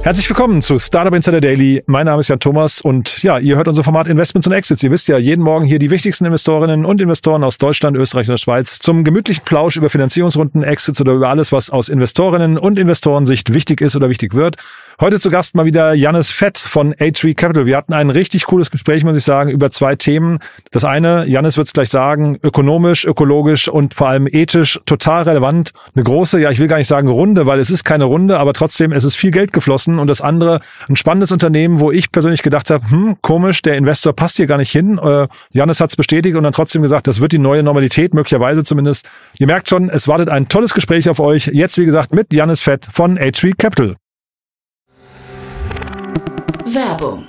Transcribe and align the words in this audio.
Herzlich 0.00 0.30
willkommen 0.30 0.62
zu 0.62 0.78
Startup 0.78 1.12
Insider 1.12 1.40
Daily. 1.40 1.82
Mein 1.86 2.06
Name 2.06 2.20
ist 2.20 2.28
Jan 2.28 2.38
Thomas 2.38 2.80
und 2.80 3.22
ja, 3.22 3.38
ihr 3.38 3.56
hört 3.56 3.66
unser 3.66 3.82
Format 3.82 4.06
Investments 4.06 4.46
und 4.46 4.54
Exits. 4.54 4.82
Ihr 4.82 4.92
wisst 4.92 5.08
ja, 5.08 5.18
jeden 5.18 5.42
Morgen 5.42 5.66
hier 5.66 5.80
die 5.80 5.90
wichtigsten 5.90 6.24
Investorinnen 6.24 6.86
und 6.86 7.00
Investoren 7.00 7.42
aus 7.42 7.58
Deutschland, 7.58 7.96
Österreich 7.96 8.28
und 8.28 8.32
der 8.32 8.38
Schweiz 8.38 8.78
zum 8.78 9.02
gemütlichen 9.02 9.44
Plausch 9.44 9.76
über 9.76 9.90
Finanzierungsrunden, 9.90 10.62
Exits 10.62 11.00
oder 11.00 11.12
über 11.12 11.28
alles, 11.28 11.50
was 11.50 11.68
aus 11.68 11.88
Investorinnen 11.88 12.58
und 12.58 12.78
Investorensicht 12.78 13.52
wichtig 13.52 13.80
ist 13.80 13.96
oder 13.96 14.08
wichtig 14.08 14.34
wird. 14.34 14.56
Heute 15.00 15.20
zu 15.20 15.30
Gast 15.30 15.54
mal 15.54 15.64
wieder 15.64 15.94
Jannis 15.94 16.32
Fett 16.32 16.58
von 16.58 16.92
H3 16.92 17.36
Capital. 17.36 17.66
Wir 17.66 17.76
hatten 17.76 17.92
ein 17.92 18.10
richtig 18.10 18.46
cooles 18.46 18.72
Gespräch, 18.72 19.04
muss 19.04 19.16
ich 19.16 19.22
sagen, 19.22 19.48
über 19.48 19.70
zwei 19.70 19.94
Themen. 19.94 20.40
Das 20.72 20.84
eine, 20.84 21.24
Jannis 21.28 21.56
wird 21.56 21.68
es 21.68 21.72
gleich 21.72 21.88
sagen, 21.88 22.36
ökonomisch, 22.42 23.04
ökologisch 23.04 23.68
und 23.68 23.94
vor 23.94 24.08
allem 24.08 24.26
ethisch 24.26 24.80
total 24.86 25.22
relevant. 25.22 25.70
Eine 25.94 26.02
große, 26.02 26.40
ja, 26.40 26.50
ich 26.50 26.58
will 26.58 26.66
gar 26.66 26.78
nicht 26.78 26.88
sagen 26.88 27.06
Runde, 27.06 27.46
weil 27.46 27.60
es 27.60 27.70
ist 27.70 27.84
keine 27.84 28.04
Runde, 28.04 28.38
aber 28.40 28.54
trotzdem, 28.54 28.90
es 28.90 29.04
ist 29.04 29.14
viel 29.14 29.30
Geld 29.30 29.52
geflossen. 29.52 29.87
Und 29.96 30.08
das 30.08 30.20
andere, 30.20 30.60
ein 30.88 30.96
spannendes 30.96 31.32
Unternehmen, 31.32 31.80
wo 31.80 31.92
ich 31.92 32.10
persönlich 32.10 32.42
gedacht 32.42 32.70
habe, 32.70 32.90
hm, 32.90 33.16
komisch, 33.22 33.62
der 33.62 33.76
Investor 33.76 34.12
passt 34.12 34.36
hier 34.36 34.46
gar 34.46 34.58
nicht 34.58 34.72
hin. 34.72 34.98
Äh, 34.98 35.28
Jannis 35.50 35.80
hat 35.80 35.90
es 35.90 35.96
bestätigt 35.96 36.36
und 36.36 36.42
dann 36.42 36.52
trotzdem 36.52 36.82
gesagt, 36.82 37.06
das 37.06 37.20
wird 37.20 37.32
die 37.32 37.38
neue 37.38 37.62
Normalität, 37.62 38.12
möglicherweise 38.12 38.64
zumindest. 38.64 39.08
Ihr 39.38 39.46
merkt 39.46 39.68
schon, 39.68 39.88
es 39.88 40.08
wartet 40.08 40.28
ein 40.28 40.48
tolles 40.48 40.74
Gespräch 40.74 41.08
auf 41.08 41.20
euch. 41.20 41.46
Jetzt, 41.46 41.78
wie 41.78 41.84
gesagt, 41.84 42.12
mit 42.12 42.32
Jannis 42.32 42.62
Fett 42.62 42.88
von 42.92 43.18
H3 43.18 43.54
Capital. 43.56 43.96
Werbung. 46.66 47.28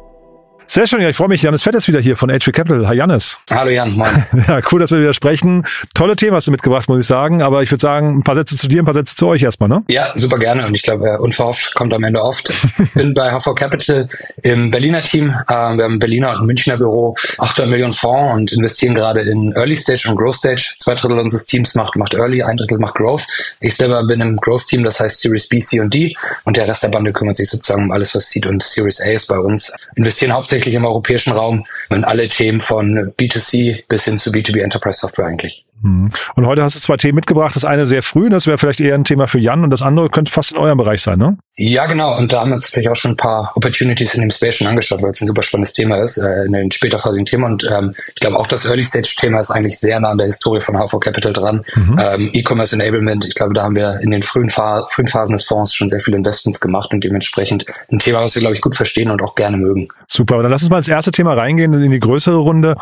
Sehr 0.73 0.87
schön, 0.87 1.01
ja, 1.01 1.09
ich 1.09 1.17
freue 1.17 1.27
mich. 1.27 1.41
Janis 1.41 1.63
Fett 1.63 1.75
ist 1.75 1.89
wieder 1.89 1.99
hier 1.99 2.15
von 2.15 2.29
HV 2.29 2.53
Capital. 2.53 2.87
Hi 2.87 2.95
Janis. 2.95 3.37
Hallo 3.49 3.69
Jan, 3.71 3.91
moin. 3.91 4.25
Ja, 4.47 4.61
cool, 4.71 4.79
dass 4.79 4.89
wir 4.91 5.01
wieder 5.01 5.13
sprechen. 5.13 5.65
Tolle 5.93 6.15
Themen 6.15 6.33
hast 6.33 6.47
du 6.47 6.51
mitgebracht, 6.51 6.87
muss 6.87 7.01
ich 7.01 7.07
sagen. 7.07 7.41
Aber 7.41 7.61
ich 7.61 7.69
würde 7.69 7.81
sagen, 7.81 8.19
ein 8.19 8.23
paar 8.23 8.35
Sätze 8.35 8.55
zu 8.55 8.69
dir, 8.69 8.81
ein 8.81 8.85
paar 8.85 8.93
Sätze 8.93 9.17
zu 9.17 9.27
euch 9.27 9.43
erstmal, 9.43 9.67
ne? 9.67 9.83
Ja, 9.89 10.13
super 10.15 10.37
gerne. 10.39 10.65
Und 10.65 10.73
ich 10.73 10.83
glaube, 10.83 11.09
äh, 11.09 11.17
unverhofft 11.17 11.73
kommt 11.75 11.93
am 11.93 12.05
Ende 12.05 12.21
oft. 12.23 12.53
Bin 12.93 13.13
bei 13.13 13.37
HV 13.37 13.53
Capital 13.53 14.07
im 14.43 14.71
Berliner 14.71 15.03
Team. 15.03 15.31
Äh, 15.49 15.51
Wir 15.51 15.83
haben 15.83 15.95
ein 15.95 15.99
Berliner 15.99 16.29
und 16.29 16.37
ein 16.37 16.45
Münchner 16.45 16.77
Büro, 16.77 17.17
800 17.39 17.69
Millionen 17.69 17.91
Fonds 17.91 18.33
und 18.35 18.53
investieren 18.53 18.95
gerade 18.95 19.23
in 19.23 19.51
Early 19.57 19.75
Stage 19.75 20.07
und 20.07 20.15
Growth 20.15 20.35
Stage. 20.35 20.75
Zwei 20.79 20.95
Drittel 20.95 21.19
unseres 21.19 21.45
Teams 21.47 21.75
macht, 21.75 21.97
macht 21.97 22.13
Early, 22.13 22.43
ein 22.43 22.55
Drittel 22.55 22.77
macht 22.77 22.95
Growth. 22.95 23.27
Ich 23.59 23.75
selber 23.75 24.05
bin 24.05 24.21
im 24.21 24.37
Growth 24.37 24.67
Team, 24.67 24.85
das 24.85 25.01
heißt 25.01 25.19
Series 25.19 25.49
B, 25.49 25.59
C 25.59 25.81
und 25.81 25.93
D. 25.93 26.15
Und 26.45 26.55
der 26.55 26.65
Rest 26.69 26.83
der 26.83 26.87
Bande 26.87 27.11
kümmert 27.11 27.35
sich 27.35 27.49
sozusagen 27.49 27.83
um 27.83 27.91
alles, 27.91 28.15
was 28.15 28.29
Seed 28.29 28.45
und 28.45 28.63
Series 28.63 29.01
A 29.01 29.11
ist 29.11 29.27
bei 29.27 29.37
uns. 29.37 29.69
Investieren 29.95 30.31
hauptsächlich 30.31 30.60
im 30.67 30.85
europäischen 30.85 31.33
Raum 31.33 31.65
in 31.89 32.03
alle 32.03 32.29
Themen 32.29 32.61
von 32.61 33.13
B2C 33.19 33.83
bis 33.87 34.05
hin 34.05 34.17
zu 34.17 34.31
B2B 34.31 34.61
Enterprise 34.61 34.99
Software 34.99 35.25
eigentlich. 35.25 35.65
Mhm. 35.81 36.09
Und 36.35 36.45
heute 36.45 36.63
hast 36.63 36.75
du 36.75 36.79
zwei 36.79 36.97
Themen 36.97 37.15
mitgebracht. 37.15 37.55
Das 37.55 37.65
eine 37.65 37.87
sehr 37.87 38.03
früh, 38.03 38.29
das 38.29 38.47
wäre 38.47 38.57
vielleicht 38.57 38.79
eher 38.79 38.95
ein 38.95 39.03
Thema 39.03 39.27
für 39.27 39.39
Jan 39.39 39.63
und 39.63 39.69
das 39.69 39.81
andere 39.81 40.09
könnte 40.09 40.31
fast 40.31 40.51
in 40.51 40.57
eurem 40.57 40.77
Bereich 40.77 41.01
sein, 41.01 41.19
ne? 41.19 41.37
Ja, 41.57 41.85
genau. 41.85 42.17
Und 42.17 42.33
da 42.33 42.41
haben 42.41 42.49
wir 42.49 42.55
uns 42.55 42.65
tatsächlich 42.65 42.89
auch 42.89 42.95
schon 42.95 43.11
ein 43.11 43.17
paar 43.17 43.51
Opportunities 43.55 44.15
in 44.15 44.21
dem 44.21 44.31
Space 44.31 44.55
schon 44.55 44.67
angeschaut, 44.67 45.01
weil 45.01 45.11
es 45.11 45.21
ein 45.21 45.27
super 45.27 45.43
spannendes 45.43 45.73
Thema 45.73 46.01
ist, 46.01 46.17
äh, 46.17 46.45
in 46.45 46.53
den 46.53 46.71
späterphasigen 46.71 47.25
Thema. 47.25 47.47
Und 47.47 47.69
ähm, 47.71 47.93
ich 48.07 48.15
glaube 48.15 48.37
auch 48.37 48.47
das 48.47 48.65
Early 48.65 48.83
Stage 48.83 49.13
Thema 49.17 49.39
ist 49.39 49.51
eigentlich 49.51 49.77
sehr 49.79 49.99
nah 49.99 50.09
an 50.09 50.17
der 50.17 50.27
Historie 50.27 50.61
von 50.61 50.75
HV 50.75 50.99
Capital 50.99 51.33
dran. 51.33 51.63
Mhm. 51.75 51.99
Ähm, 51.99 52.29
E-Commerce 52.33 52.75
Enablement, 52.75 53.25
ich 53.25 53.35
glaube, 53.35 53.53
da 53.53 53.63
haben 53.63 53.75
wir 53.75 53.99
in 54.01 54.11
den 54.11 54.23
frühen, 54.23 54.49
Fa 54.49 54.87
frühen 54.89 55.07
Phasen 55.07 55.35
des 55.35 55.45
Fonds 55.45 55.73
schon 55.73 55.89
sehr 55.89 55.99
viele 55.99 56.17
Investments 56.17 56.59
gemacht 56.59 56.91
und 56.93 57.03
dementsprechend 57.03 57.65
ein 57.91 57.99
Thema, 57.99 58.21
was 58.21 58.33
wir, 58.33 58.39
glaube 58.39 58.55
ich, 58.55 58.61
gut 58.61 58.75
verstehen 58.75 59.11
und 59.11 59.21
auch 59.21 59.35
gerne 59.35 59.57
mögen. 59.57 59.89
Super, 60.07 60.41
dann 60.41 60.51
lass 60.51 60.63
uns 60.63 60.71
mal 60.71 60.77
ins 60.77 60.87
erste 60.87 61.11
Thema 61.11 61.33
reingehen, 61.33 61.73
in 61.73 61.91
die 61.91 61.99
größere 61.99 62.37
Runde 62.37 62.75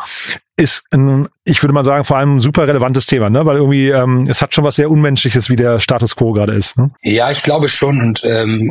ist 0.60 0.84
ein, 0.90 1.28
ich 1.44 1.62
würde 1.62 1.72
mal 1.72 1.84
sagen, 1.84 2.04
vor 2.04 2.18
allem 2.18 2.36
ein 2.36 2.40
super 2.40 2.68
relevantes 2.68 3.06
Thema, 3.06 3.30
ne? 3.30 3.46
Weil 3.46 3.56
irgendwie 3.56 3.88
ähm, 3.88 4.26
es 4.28 4.42
hat 4.42 4.54
schon 4.54 4.62
was 4.62 4.76
sehr 4.76 4.90
Unmenschliches, 4.90 5.48
wie 5.48 5.56
der 5.56 5.80
Status 5.80 6.16
quo 6.16 6.32
gerade 6.32 6.52
ist. 6.52 6.76
Ne? 6.76 6.90
Ja, 7.02 7.30
ich 7.30 7.42
glaube 7.42 7.70
schon. 7.70 8.00
Und 8.02 8.22
ähm, 8.24 8.70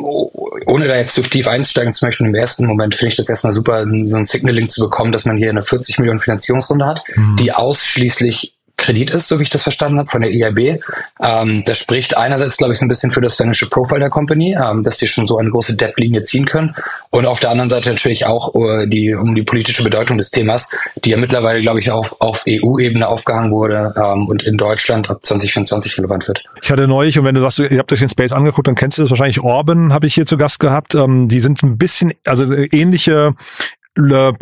ohne 0.68 0.88
da 0.88 0.96
jetzt 0.96 1.16
zu 1.16 1.24
tief 1.24 1.48
einsteigen 1.48 1.94
zu 1.94 2.06
möchten, 2.06 2.26
im 2.26 2.36
ersten 2.36 2.68
Moment 2.68 2.94
finde 2.94 3.10
ich 3.10 3.18
das 3.18 3.28
erstmal 3.28 3.54
super, 3.54 3.86
so 4.04 4.18
ein 4.18 4.26
Signaling 4.28 4.70
zu 4.70 4.82
bekommen, 4.82 5.12
dass 5.12 5.26
man 5.26 5.38
hier 5.38 5.50
eine 5.50 5.64
40 5.64 5.98
Millionen 5.98 6.20
Finanzierungsrunde 6.20 6.86
hat, 6.86 7.02
mhm. 7.16 7.38
die 7.38 7.52
ausschließlich 7.52 8.59
Kredit 8.80 9.12
ist, 9.12 9.28
so 9.28 9.40
wie 9.40 9.44
ich 9.44 9.50
das 9.50 9.64
verstanden 9.64 10.00
habe, 10.00 10.10
von 10.10 10.22
der 10.22 10.32
EIB. 10.32 10.82
Ähm, 11.22 11.64
das 11.66 11.78
spricht 11.78 12.18
einerseits, 12.18 12.58
glaube 12.58 12.74
ich, 12.74 12.82
ein 12.82 12.88
bisschen 12.88 13.12
für 13.12 13.22
das 13.22 13.36
Financial 13.36 13.70
Profile 13.70 14.00
der 14.00 14.10
Company, 14.10 14.56
ähm, 14.60 14.84
dass 14.84 14.98
die 14.98 15.08
schon 15.08 15.28
so 15.28 15.38
eine 15.38 15.52
große 15.52 15.78
Debt-Linie 15.78 16.24
ziehen 16.24 16.46
können. 16.46 16.74
Und 17.12 17.26
auf 17.26 17.40
der 17.40 17.52
anderen 17.52 17.70
Seite 17.70 17.90
natürlich 17.90 18.26
auch 18.26 18.56
uh, 18.56 18.86
die, 18.88 19.14
um 19.14 19.36
die 19.36 19.44
politische 19.44 19.84
Bedeutung 19.84 20.18
des 20.18 20.32
Themas, 20.32 20.70
die 21.04 21.12
ja 21.12 21.18
mittlerweile, 21.18 21.62
glaube 21.62 21.80
ich, 21.80 21.92
auf, 21.92 22.20
auf 22.20 22.44
EU-Ebene 22.48 23.08
aufgehangen 23.08 23.52
wurde 23.52 23.94
ähm, 23.98 24.28
und 24.28 24.44
in 24.44 24.58
Deutschland 24.58 25.10
ab 25.10 25.24
2024 25.24 25.98
relevant 25.98 26.28
wird. 26.28 26.44
Ich 26.62 26.72
hatte 26.72 26.88
neulich, 26.88 27.20
und 27.20 27.26
wenn 27.26 27.36
du 27.36 27.42
sagst, 27.42 27.60
ihr 27.60 27.78
habt 27.78 27.92
euch 27.92 28.00
den 28.00 28.10
Space 28.10 28.32
angeguckt, 28.32 28.68
dann 28.68 28.76
kennst 28.76 28.98
du 28.98 29.04
das 29.04 29.12
wahrscheinlich. 29.12 29.42
Orban 29.42 29.94
habe 29.94 30.08
ich 30.08 30.16
hier 30.16 30.26
zu 30.26 30.38
Gast 30.38 30.60
gehabt. 30.60 30.96
Ähm, 30.96 31.28
die 31.28 31.42
sind 31.42 31.62
ein 31.64 31.78
bisschen, 31.78 32.14
also 32.26 32.54
ähnliche 32.54 33.36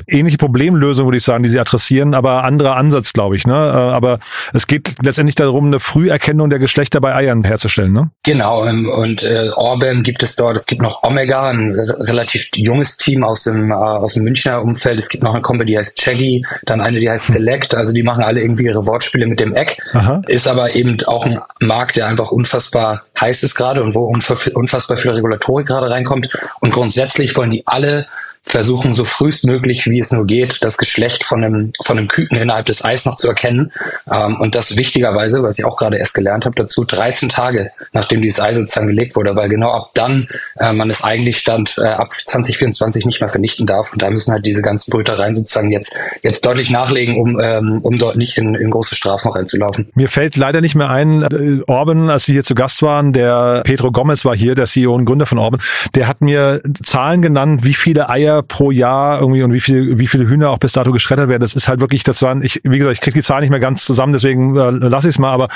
ähnliche 0.07 0.37
Problemlösung, 0.37 1.05
würde 1.05 1.17
ich 1.17 1.23
sagen, 1.23 1.43
die 1.43 1.49
sie 1.49 1.59
adressieren, 1.59 2.13
aber 2.13 2.43
anderer 2.43 2.75
Ansatz, 2.75 3.13
glaube 3.13 3.35
ich. 3.35 3.45
Ne? 3.45 3.55
Aber 3.55 4.19
es 4.53 4.67
geht 4.67 4.95
letztendlich 5.03 5.35
darum, 5.35 5.67
eine 5.67 5.79
Früherkennung 5.79 6.49
der 6.49 6.59
Geschlechter 6.59 7.01
bei 7.01 7.15
Eiern 7.15 7.43
herzustellen. 7.43 7.93
Ne? 7.93 8.11
Genau, 8.23 8.63
und 8.63 9.23
äh, 9.23 9.49
Orban 9.55 10.03
gibt 10.03 10.23
es 10.23 10.35
dort, 10.35 10.57
es 10.57 10.65
gibt 10.65 10.81
noch 10.81 11.03
Omega, 11.03 11.49
ein 11.49 11.75
relativ 11.75 12.49
junges 12.55 12.97
Team 12.97 13.23
aus 13.23 13.43
dem, 13.43 13.71
äh, 13.71 13.73
aus 13.73 14.13
dem 14.13 14.23
Münchner 14.23 14.61
Umfeld. 14.61 14.99
Es 14.99 15.09
gibt 15.09 15.23
noch 15.23 15.33
eine 15.33 15.41
Company, 15.41 15.71
die 15.71 15.77
heißt 15.77 15.97
Chaggy, 15.99 16.45
dann 16.65 16.81
eine, 16.81 16.99
die 16.99 17.09
heißt 17.09 17.27
Select. 17.27 17.75
Also 17.75 17.93
die 17.93 18.03
machen 18.03 18.23
alle 18.23 18.41
irgendwie 18.41 18.65
ihre 18.65 18.85
Wortspiele 18.85 19.25
mit 19.25 19.39
dem 19.39 19.55
Eck. 19.55 19.77
Aha. 19.93 20.21
Ist 20.27 20.47
aber 20.47 20.75
eben 20.75 20.97
auch 21.05 21.25
ein 21.25 21.39
Markt, 21.59 21.97
der 21.97 22.07
einfach 22.07 22.31
unfassbar 22.31 23.03
heiß 23.19 23.43
ist 23.43 23.55
gerade 23.55 23.83
und 23.83 23.95
wo 23.95 24.05
unfassbar 24.05 24.97
viel 24.97 25.11
Regulatorik 25.11 25.67
gerade 25.67 25.89
reinkommt. 25.89 26.29
Und 26.59 26.71
grundsätzlich 26.71 27.35
wollen 27.35 27.49
die 27.49 27.65
alle 27.65 28.07
versuchen, 28.47 28.93
so 28.93 29.05
frühestmöglich, 29.05 29.85
wie 29.85 29.99
es 29.99 30.11
nur 30.11 30.25
geht, 30.25 30.59
das 30.61 30.77
Geschlecht 30.77 31.23
von 31.23 31.43
einem, 31.43 31.73
von 31.83 31.97
einem 31.97 32.07
Küken 32.07 32.37
innerhalb 32.37 32.65
des 32.65 32.83
Eis 32.83 33.05
noch 33.05 33.17
zu 33.17 33.27
erkennen. 33.27 33.71
Ähm, 34.09 34.39
und 34.39 34.55
das 34.55 34.77
wichtigerweise, 34.77 35.43
was 35.43 35.59
ich 35.59 35.65
auch 35.65 35.77
gerade 35.77 35.97
erst 35.97 36.13
gelernt 36.13 36.45
habe, 36.45 36.55
dazu 36.55 36.83
13 36.83 37.29
Tage, 37.29 37.71
nachdem 37.93 38.21
dieses 38.21 38.39
Ei 38.39 38.55
sozusagen 38.55 38.87
gelegt 38.87 39.15
wurde, 39.15 39.35
weil 39.35 39.49
genau 39.49 39.71
ab 39.71 39.91
dann 39.93 40.27
äh, 40.59 40.73
man 40.73 40.89
es 40.89 41.03
eigentlich 41.03 41.37
stand, 41.37 41.75
äh, 41.77 41.87
ab 41.87 42.13
2024 42.25 43.05
nicht 43.05 43.19
mehr 43.19 43.29
vernichten 43.29 43.65
darf. 43.67 43.93
Und 43.93 44.01
da 44.01 44.09
müssen 44.09 44.31
halt 44.31 44.45
diese 44.45 44.61
ganzen 44.61 44.91
Brütereien 44.91 45.35
sozusagen 45.35 45.71
jetzt, 45.71 45.93
jetzt 46.21 46.45
deutlich 46.45 46.69
nachlegen, 46.69 47.19
um, 47.19 47.39
ähm, 47.39 47.79
um 47.83 47.97
dort 47.97 48.15
nicht 48.15 48.37
in, 48.37 48.55
in 48.55 48.69
große 48.69 48.95
Strafen 48.95 49.31
reinzulaufen. 49.31 49.89
Mir 49.95 50.07
fällt 50.07 50.35
leider 50.37 50.61
nicht 50.61 50.75
mehr 50.75 50.89
ein, 50.89 51.23
äh, 51.23 51.61
Orban, 51.67 52.09
als 52.09 52.25
Sie 52.25 52.33
hier 52.33 52.43
zu 52.43 52.55
Gast 52.55 52.81
waren, 52.81 53.13
der 53.13 53.61
Pedro 53.63 53.91
Gomez 53.91 54.25
war 54.25 54.35
hier, 54.35 54.55
der 54.55 54.65
CEO 54.65 54.93
und 54.95 55.05
Gründer 55.05 55.25
von 55.25 55.37
Orban, 55.37 55.61
der 55.95 56.07
hat 56.07 56.21
mir 56.21 56.61
Zahlen 56.83 57.21
genannt, 57.21 57.63
wie 57.63 57.73
viele 57.73 58.09
Eier 58.09 58.36
pro 58.43 58.71
Jahr 58.71 59.19
irgendwie 59.19 59.43
und 59.43 59.53
wie 59.53 59.59
viel, 59.59 59.97
wie 59.97 60.07
viele 60.07 60.27
Hühner 60.27 60.49
auch 60.49 60.59
bis 60.59 60.73
dato 60.73 60.91
geschreddert 60.91 61.29
werden. 61.29 61.41
Das 61.41 61.53
ist 61.53 61.67
halt 61.67 61.79
wirklich, 61.79 62.03
das 62.03 62.21
waren, 62.21 62.43
ich, 62.43 62.61
wie 62.63 62.77
gesagt, 62.77 62.95
ich 62.95 63.01
kriege 63.01 63.15
die 63.15 63.23
Zahl 63.23 63.41
nicht 63.41 63.49
mehr 63.49 63.59
ganz 63.59 63.85
zusammen, 63.85 64.13
deswegen 64.13 64.55
äh, 64.55 64.69
lasse 64.69 65.07
ich 65.07 65.15
es 65.15 65.19
mal, 65.19 65.31
aber 65.31 65.47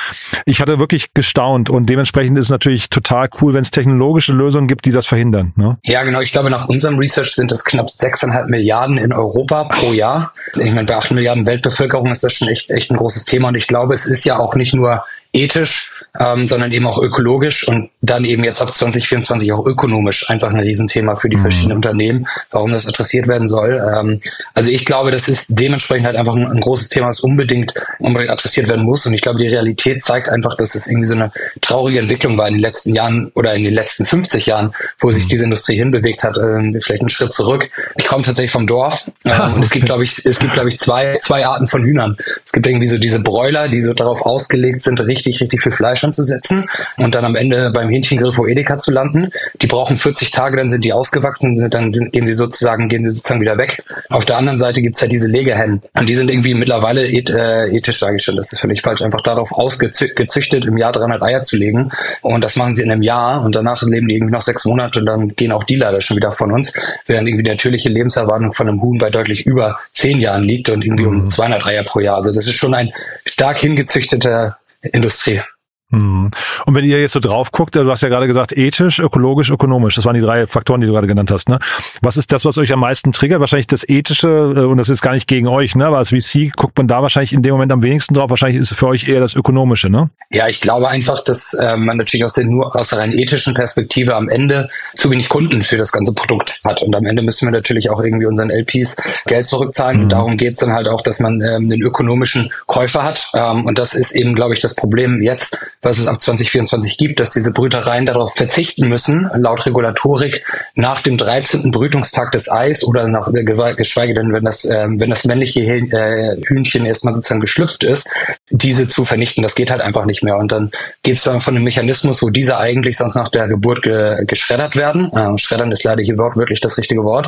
ich 0.45 0.62
hatte 0.62 0.80
wirklich 0.80 1.13
gestaunt 1.13 1.69
und 1.69 1.89
dementsprechend 1.89 2.38
ist 2.38 2.45
es 2.45 2.51
natürlich 2.51 2.89
total 2.89 3.30
cool, 3.42 3.54
wenn 3.54 3.62
es 3.62 3.72
technologische 3.72 4.33
Lösungen 4.33 4.68
gibt, 4.68 4.86
die 4.86 4.92
das 4.92 5.06
verhindern. 5.06 5.54
Ne? 5.56 5.78
Ja, 5.83 6.04
genau. 6.04 6.22
Ich 6.22 6.31
glaube, 6.31 6.50
nach 6.50 6.68
unserem 6.68 6.98
Research 6.98 7.33
sind 7.36 7.51
das 7.51 7.63
knapp 7.63 7.89
sechseinhalb 7.89 8.50
Milliarden 8.50 8.98
in 8.98 9.13
Europa 9.13 9.66
pro 9.66 9.94
Jahr. 9.94 10.33
Ich 10.56 10.74
meine, 10.74 10.86
bei 10.86 10.95
acht 10.95 11.12
Milliarden 11.12 11.45
Weltbevölkerung 11.45 12.12
ist 12.12 12.24
das 12.24 12.33
schon 12.33 12.48
echt, 12.48 12.69
echt 12.69 12.92
ein 12.92 12.98
großes 12.98 13.25
Thema 13.25 13.50
und 13.50 13.56
ich 13.56 13.68
glaube, 13.68 13.94
es 13.94 14.06
ist 14.06 14.25
ja 14.25 14.38
auch 14.38 14.56
nicht 14.56 14.74
nur 14.74 15.04
ethisch, 15.33 16.04
ähm, 16.19 16.48
sondern 16.48 16.72
eben 16.74 16.86
auch 16.88 16.98
ökologisch 16.98 17.66
und 17.66 17.89
dann 18.01 18.25
eben 18.25 18.44
jetzt 18.44 18.62
ab 18.62 18.75
2024 18.75 19.54
auch 19.54 19.66
ökonomisch 19.66 20.30
einfach 20.30 20.50
ein 20.50 20.60
Riesenthema 20.60 21.16
für 21.16 21.30
die 21.30 21.38
mhm. 21.38 21.42
verschiedenen 21.42 21.78
Unternehmen, 21.78 22.28
warum 22.50 22.72
das 22.72 22.86
adressiert 22.86 23.28
werden 23.30 23.48
soll. 23.48 23.81
Ähm, 23.95 24.19
also 24.54 24.72
ich 24.72 24.83
glaube, 24.83 25.12
das 25.12 25.30
ist 25.30 25.45
dementsprechend 25.50 26.06
halt 26.06 26.18
einfach 26.18 26.36
ein, 26.36 26.45
ein, 26.45 26.60
großes 26.60 26.89
Thema, 26.89 27.07
das 27.07 27.22
unbedingt, 27.22 27.74
unbedingt 28.00 28.31
adressiert 28.31 28.68
werden 28.68 28.83
muss. 28.83 29.06
Und 29.06 29.13
ich 29.13 29.22
glaube, 29.22 29.39
die 29.39 29.48
Realität 29.48 30.04
zeigt 30.04 30.28
einfach, 30.28 30.57
dass 30.57 30.75
es 30.75 30.88
irgendwie 30.88 31.07
so 31.07 31.16
eine 31.16 31.31
traurige 31.62 32.00
Entwicklung 32.00 32.38
war 32.38 32.48
in 32.48 32.56
den 32.56 32.62
letzten 32.62 32.94
Jahren 32.94 33.31
oder 33.33 33.54
in 33.54 33.63
den 33.63 33.74
letzten 33.74 34.06
50 34.06 34.45
Jahren, 34.48 34.74
wo 35.00 35.12
sich 35.12 35.25
mhm. 35.25 35.30
diese 35.30 35.44
Industrie 35.45 35.78
hinbewegt 35.78 36.24
hat, 36.24 36.38
äh, 36.38 36.80
vielleicht 36.81 37.01
einen 37.01 37.10
Schritt 37.10 37.31
zurück. 37.31 37.69
Ich 37.95 38.06
komme 38.06 38.24
tatsächlich 38.24 38.51
vom 38.51 38.68
Dorf 38.68 39.10
äh, 39.24 39.30
ah, 39.30 39.48
okay. 39.48 39.56
und 39.56 39.63
es 39.63 39.69
gibt, 39.69 39.86
glaube 39.86 40.04
ich, 40.04 40.25
es 40.25 40.39
gibt, 40.39 40.51
glaube 40.54 40.68
ich, 40.68 40.80
zwei, 40.80 41.19
zwei 41.22 41.45
Arten 41.45 41.68
von 41.68 41.83
Hühnern. 41.83 42.18
Es 42.45 42.51
gibt 42.51 42.68
irgendwie 42.68 42.89
so 42.89 42.98
diese 42.98 43.19
Bräuler, 43.19 43.69
die 43.69 43.81
so 43.81 43.94
darauf 43.94 44.22
ausgelegt 44.24 44.83
sind, 44.83 45.00
richtig, 45.00 45.20
richtig 45.27 45.62
viel 45.62 45.71
Fleisch 45.71 46.03
anzusetzen 46.03 46.69
und 46.97 47.15
dann 47.15 47.25
am 47.25 47.35
Ende 47.35 47.71
beim 47.71 47.89
Hähnchengrill 47.89 48.31
vor 48.31 48.47
Edeka 48.47 48.77
zu 48.77 48.91
landen. 48.91 49.29
Die 49.62 49.68
brauchen 49.68 49.97
40 49.97 50.31
Tage, 50.31 50.57
dann 50.57 50.69
sind 50.69 50.83
die 50.83 50.94
ausgewachsen, 50.94 51.57
sind, 51.57 51.73
dann 51.73 51.94
sind, 51.94 52.12
gehen 52.12 52.25
sie 52.25 52.33
sozusagen, 52.33 52.89
gehen 52.89 53.06
sie 53.06 53.15
sozusagen 53.15 53.41
wieder 53.41 53.57
weg. 53.57 53.83
Auf 54.09 54.25
der 54.25 54.38
anderen 54.38 54.57
Seite 54.57 54.81
gibt's 54.81 55.01
halt 55.01 55.12
diese 55.12 55.27
Legehennen 55.27 55.81
und 55.94 56.09
die 56.09 56.15
sind 56.15 56.29
irgendwie 56.29 56.53
mittlerweile 56.53 57.07
eth, 57.07 57.29
äh, 57.29 57.68
ethisch, 57.68 58.00
sage 58.00 58.18
ich 58.18 58.23
schon, 58.23 58.35
das 58.35 58.51
ist 58.51 58.59
völlig 58.59 58.81
falsch, 58.81 59.01
einfach 59.01 59.21
darauf 59.21 59.51
ausgezüchtet, 59.51 60.65
im 60.65 60.77
Jahr 60.77 60.91
300 60.91 61.21
Eier 61.21 61.41
zu 61.41 61.57
legen 61.57 61.91
und 62.21 62.44
das 62.44 62.56
machen 62.56 62.73
sie 62.73 62.83
in 62.83 62.91
einem 62.91 63.01
Jahr 63.01 63.44
und 63.44 63.56
danach 63.56 63.81
leben 63.83 64.07
die 64.07 64.15
irgendwie 64.15 64.33
noch 64.33 64.41
sechs 64.41 64.65
Monate 64.65 65.00
und 65.00 65.06
dann 65.06 65.29
gehen 65.29 65.51
auch 65.51 65.63
die 65.63 65.75
leider 65.75 66.01
schon 66.01 66.18
wieder 66.18 66.31
von 66.31 66.51
uns, 66.51 66.73
während 67.06 67.27
irgendwie 67.27 67.44
die 67.44 67.50
natürliche 67.50 67.89
Lebenserwartung 67.89 68.53
von 68.53 68.68
einem 68.68 68.81
Huhn 68.81 68.97
bei 68.97 69.09
deutlich 69.09 69.45
über 69.45 69.79
zehn 69.89 70.19
Jahren 70.19 70.44
liegt 70.44 70.69
und 70.69 70.83
irgendwie 70.83 71.06
um 71.06 71.25
200 71.25 71.62
mhm. 71.62 71.68
Eier 71.68 71.83
pro 71.83 72.00
Jahr. 72.00 72.18
Also 72.18 72.31
das 72.31 72.47
ist 72.47 72.56
schon 72.56 72.73
ein 72.73 72.91
stark 73.25 73.59
hingezüchteter 73.59 74.57
Industrie. 74.94 75.42
Hm. 75.91 76.31
Und 76.65 76.75
wenn 76.75 76.85
ihr 76.85 76.99
jetzt 76.99 77.13
so 77.13 77.19
drauf 77.19 77.51
guckt, 77.51 77.75
du 77.75 77.89
hast 77.89 78.01
ja 78.01 78.09
gerade 78.09 78.27
gesagt, 78.27 78.55
ethisch, 78.55 78.99
ökologisch, 78.99 79.49
ökonomisch, 79.49 79.95
das 79.95 80.05
waren 80.05 80.13
die 80.13 80.21
drei 80.21 80.47
Faktoren, 80.47 80.81
die 80.81 80.88
du 80.88 80.93
gerade 80.93 81.07
genannt 81.07 81.31
hast. 81.31 81.49
Ne? 81.49 81.59
Was 82.01 82.17
ist 82.17 82.31
das, 82.31 82.45
was 82.45 82.57
euch 82.57 82.71
am 82.71 82.79
meisten 82.79 83.11
triggert? 83.11 83.39
Wahrscheinlich 83.39 83.67
das 83.67 83.88
Ethische, 83.88 84.53
äh, 84.55 84.59
und 84.61 84.77
das 84.77 84.89
ist 84.89 85.01
gar 85.01 85.13
nicht 85.13 85.27
gegen 85.27 85.47
euch, 85.47 85.75
ne? 85.75 85.85
aber 85.85 85.97
als 85.97 86.09
VC 86.09 86.51
guckt 86.55 86.77
man 86.77 86.88
da 86.88 87.01
wahrscheinlich 87.01 87.33
in 87.33 87.43
dem 87.43 87.53
Moment 87.53 87.71
am 87.71 87.81
wenigsten 87.81 88.13
drauf. 88.13 88.29
Wahrscheinlich 88.29 88.61
ist 88.61 88.71
es 88.71 88.77
für 88.77 88.88
euch 88.88 89.07
eher 89.07 89.19
das 89.19 89.35
Ökonomische, 89.35 89.89
ne? 89.89 90.09
Ja, 90.29 90.47
ich 90.47 90.61
glaube 90.61 90.88
einfach, 90.88 91.23
dass 91.23 91.53
äh, 91.53 91.75
man 91.75 91.97
natürlich 91.97 92.23
aus 92.23 92.33
der, 92.33 92.45
nur 92.45 92.73
aus 92.75 92.89
der 92.89 92.99
rein 92.99 93.11
ethischen 93.11 93.53
Perspektive 93.53 94.15
am 94.15 94.29
Ende 94.29 94.69
zu 94.95 95.11
wenig 95.11 95.27
Kunden 95.27 95.63
für 95.63 95.77
das 95.77 95.91
ganze 95.91 96.13
Produkt 96.13 96.61
hat. 96.63 96.81
Und 96.81 96.95
am 96.95 97.05
Ende 97.05 97.21
müssen 97.21 97.47
wir 97.47 97.51
natürlich 97.51 97.89
auch 97.89 98.01
irgendwie 98.01 98.25
unseren 98.25 98.49
LPs 98.49 98.95
Geld 99.25 99.47
zurückzahlen. 99.47 99.97
Mhm. 99.97 100.03
Und 100.03 100.11
darum 100.11 100.37
geht's 100.37 100.61
dann 100.61 100.71
halt 100.71 100.87
auch, 100.87 101.01
dass 101.01 101.19
man 101.19 101.41
ähm, 101.41 101.67
den 101.67 101.81
ökonomischen 101.81 102.51
Käufer 102.67 103.03
hat. 103.03 103.29
Ähm, 103.33 103.65
und 103.65 103.77
das 103.77 103.94
ist 103.94 104.11
eben, 104.11 104.35
glaube 104.35 104.53
ich, 104.53 104.61
das 104.61 104.75
Problem 104.75 105.21
jetzt 105.21 105.57
was 105.81 105.98
es 105.98 106.07
ab 106.07 106.22
2024 106.22 106.98
gibt, 106.98 107.19
dass 107.19 107.31
diese 107.31 107.51
Brütereien 107.51 108.06
darauf 108.06 108.33
verzichten 108.36 108.88
müssen, 108.88 109.30
laut 109.36 109.66
Regulatorik 109.66 110.45
nach 110.75 111.01
dem 111.01 111.18
13. 111.18 111.72
Brütungstag 111.72 112.31
des 112.31 112.51
Eis 112.51 112.83
oder 112.83 113.07
nach, 113.07 113.31
geschweige 113.31 114.13
denn, 114.13 114.31
wenn 114.33 114.44
das, 114.44 114.66
äh, 114.66 114.88
wenn 114.88 115.10
das 115.10 115.25
männliche 115.25 115.62
äh, 115.62 116.42
Hühnchen 116.45 116.86
erstmal 116.86 117.13
sozusagen 117.16 117.42
geschlüpft 117.42 117.83
ist, 117.83 118.07
diese 118.50 118.88
zu 118.88 119.06
vernichten. 119.06 119.44
Das 119.44 119.56
geht 119.56 119.72
halt 119.72 119.81
einfach 119.81 120.06
nicht 120.06 120.24
mehr. 120.24 120.38
Und 120.38 120.51
dann 120.51 120.72
geht 121.04 121.18
es 121.18 121.24
von 121.24 121.42
einem 121.48 121.63
Mechanismus, 121.63 122.22
wo 122.22 122.30
diese 122.30 122.57
eigentlich 122.57 122.98
sonst 122.98 123.16
nach 123.16 123.30
der 123.30 123.48
Geburt 123.48 123.81
ge 123.81 124.24
geschreddert 124.25 124.75
werden. 124.75 125.12
Äh, 125.13 125.38
schreddern 125.38 125.72
ist 125.72 125.83
leider 125.83 126.04
hier 126.04 126.18
wortwörtlich 126.18 126.62
das 126.62 126.78
richtige 126.78 127.04
Wort. 127.04 127.28